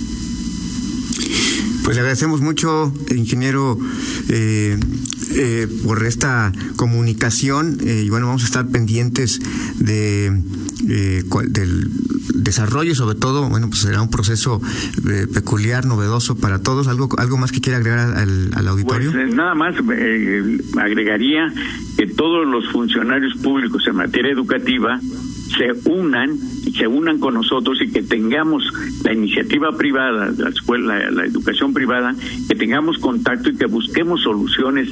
Pues 1.85 1.97
le 1.97 2.03
agradecemos 2.03 2.43
mucho, 2.43 2.93
ingeniero, 3.17 3.79
eh, 4.29 4.79
eh, 5.35 5.67
por 5.85 6.05
esta 6.05 6.53
comunicación 6.77 7.79
eh, 7.83 8.03
y 8.05 8.11
bueno, 8.11 8.27
vamos 8.27 8.43
a 8.43 8.47
estar 8.47 8.69
pendientes 8.69 9.41
de 9.79 10.39
eh, 10.89 11.23
del 11.49 11.91
desarrollo 12.35 12.95
sobre 12.95 13.19
todo, 13.19 13.49
bueno, 13.49 13.69
pues 13.69 13.81
será 13.81 14.03
un 14.03 14.11
proceso 14.11 14.61
eh, 15.09 15.27
peculiar, 15.33 15.85
novedoso 15.85 16.37
para 16.37 16.61
todos. 16.61 16.89
¿Algo, 16.89 17.09
algo 17.19 17.37
más 17.37 17.53
que 17.53 17.61
quiera 17.61 17.79
agregar 17.79 18.17
al, 18.17 18.51
al 18.55 18.69
auditorio? 18.69 19.13
Pues, 19.13 19.35
nada 19.35 19.55
más 19.55 19.75
eh, 19.93 20.59
agregaría 20.79 21.53
que 21.97 22.07
todos 22.07 22.47
los 22.47 22.69
funcionarios 22.71 23.35
públicos 23.39 23.87
en 23.87 23.97
materia 23.97 24.33
educativa 24.33 25.01
se 25.57 25.91
unan 25.91 26.39
y 26.65 26.73
se 26.73 26.87
unan 26.87 27.19
con 27.19 27.35
nosotros 27.35 27.79
y 27.83 27.91
que 27.91 28.03
tengamos 28.03 28.63
la 29.05 29.13
iniciativa 29.13 29.77
privada, 29.77 30.33
la 30.37 30.51
escuela, 30.51 30.99
la, 30.99 31.11
la 31.11 31.25
educación 31.25 31.73
privada, 31.73 32.15
que 32.49 32.55
tengamos 32.55 32.99
contacto 32.99 33.51
y 33.51 33.57
que 33.57 33.67
busquemos 33.67 34.23
soluciones 34.23 34.89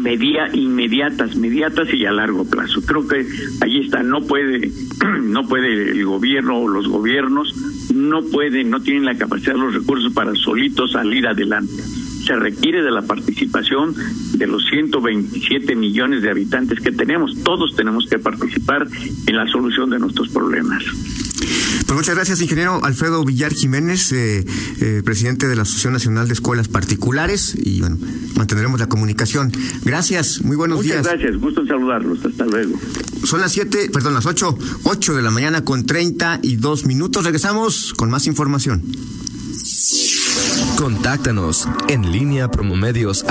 media 0.00 0.48
inmediatas, 0.52 1.34
inmediatas 1.34 1.92
y 1.92 2.04
a 2.06 2.12
largo 2.12 2.44
plazo. 2.44 2.80
Creo 2.82 3.06
que 3.06 3.26
ahí 3.60 3.80
está, 3.80 4.02
no 4.02 4.22
puede 4.22 4.70
no 5.22 5.46
puede 5.46 5.90
el 5.90 6.04
gobierno 6.04 6.58
o 6.58 6.68
los 6.68 6.88
gobiernos 6.88 7.54
no 7.94 8.22
pueden, 8.22 8.70
no 8.70 8.80
tienen 8.80 9.04
la 9.04 9.16
capacidad, 9.16 9.56
los 9.56 9.74
recursos 9.74 10.12
para 10.12 10.34
solitos 10.34 10.92
salir 10.92 11.26
adelante. 11.26 11.82
Se 12.24 12.36
requiere 12.36 12.82
de 12.82 12.90
la 12.90 13.02
participación 13.02 13.94
de 14.34 14.46
los 14.46 14.64
127 14.66 15.74
millones 15.74 16.22
de 16.22 16.30
habitantes 16.30 16.80
que 16.80 16.92
tenemos. 16.92 17.42
Todos 17.42 17.74
tenemos 17.74 18.06
que 18.08 18.18
participar 18.18 18.86
en 19.26 19.36
la 19.36 19.46
solución 19.48 19.90
de 19.90 19.98
nuestros 19.98 20.28
problemas. 20.28 20.84
Pues 21.86 21.96
muchas 21.96 22.14
gracias, 22.14 22.40
ingeniero 22.40 22.84
Alfredo 22.84 23.24
Villar 23.24 23.52
Jiménez, 23.52 24.12
eh, 24.12 24.44
eh, 24.80 25.02
presidente 25.04 25.48
de 25.48 25.56
la 25.56 25.62
Asociación 25.62 25.92
Nacional 25.92 26.28
de 26.28 26.34
Escuelas 26.34 26.68
Particulares, 26.68 27.54
y 27.56 27.80
bueno, 27.80 27.98
mantendremos 28.36 28.78
la 28.80 28.88
comunicación. 28.88 29.52
Gracias, 29.82 30.42
muy 30.42 30.56
buenos 30.56 30.78
Muchas 30.78 30.92
días. 30.92 31.06
gracias, 31.06 31.40
gusto 31.40 31.62
en 31.62 31.68
saludarlos. 31.68 32.24
Hasta 32.24 32.44
luego. 32.44 32.78
Son 33.24 33.40
las 33.40 33.52
7, 33.52 33.90
perdón, 33.92 34.14
las 34.14 34.26
8, 34.26 34.56
8 34.84 35.14
de 35.16 35.22
la 35.22 35.30
mañana 35.30 35.64
con 35.64 35.84
32 35.84 36.86
minutos. 36.86 37.24
Regresamos 37.24 37.92
con 37.94 38.10
más 38.10 38.26
información. 38.26 38.82
Contáctanos 40.76 41.68
en 41.88 42.10
línea 42.10 42.50
promomedios 42.50 43.24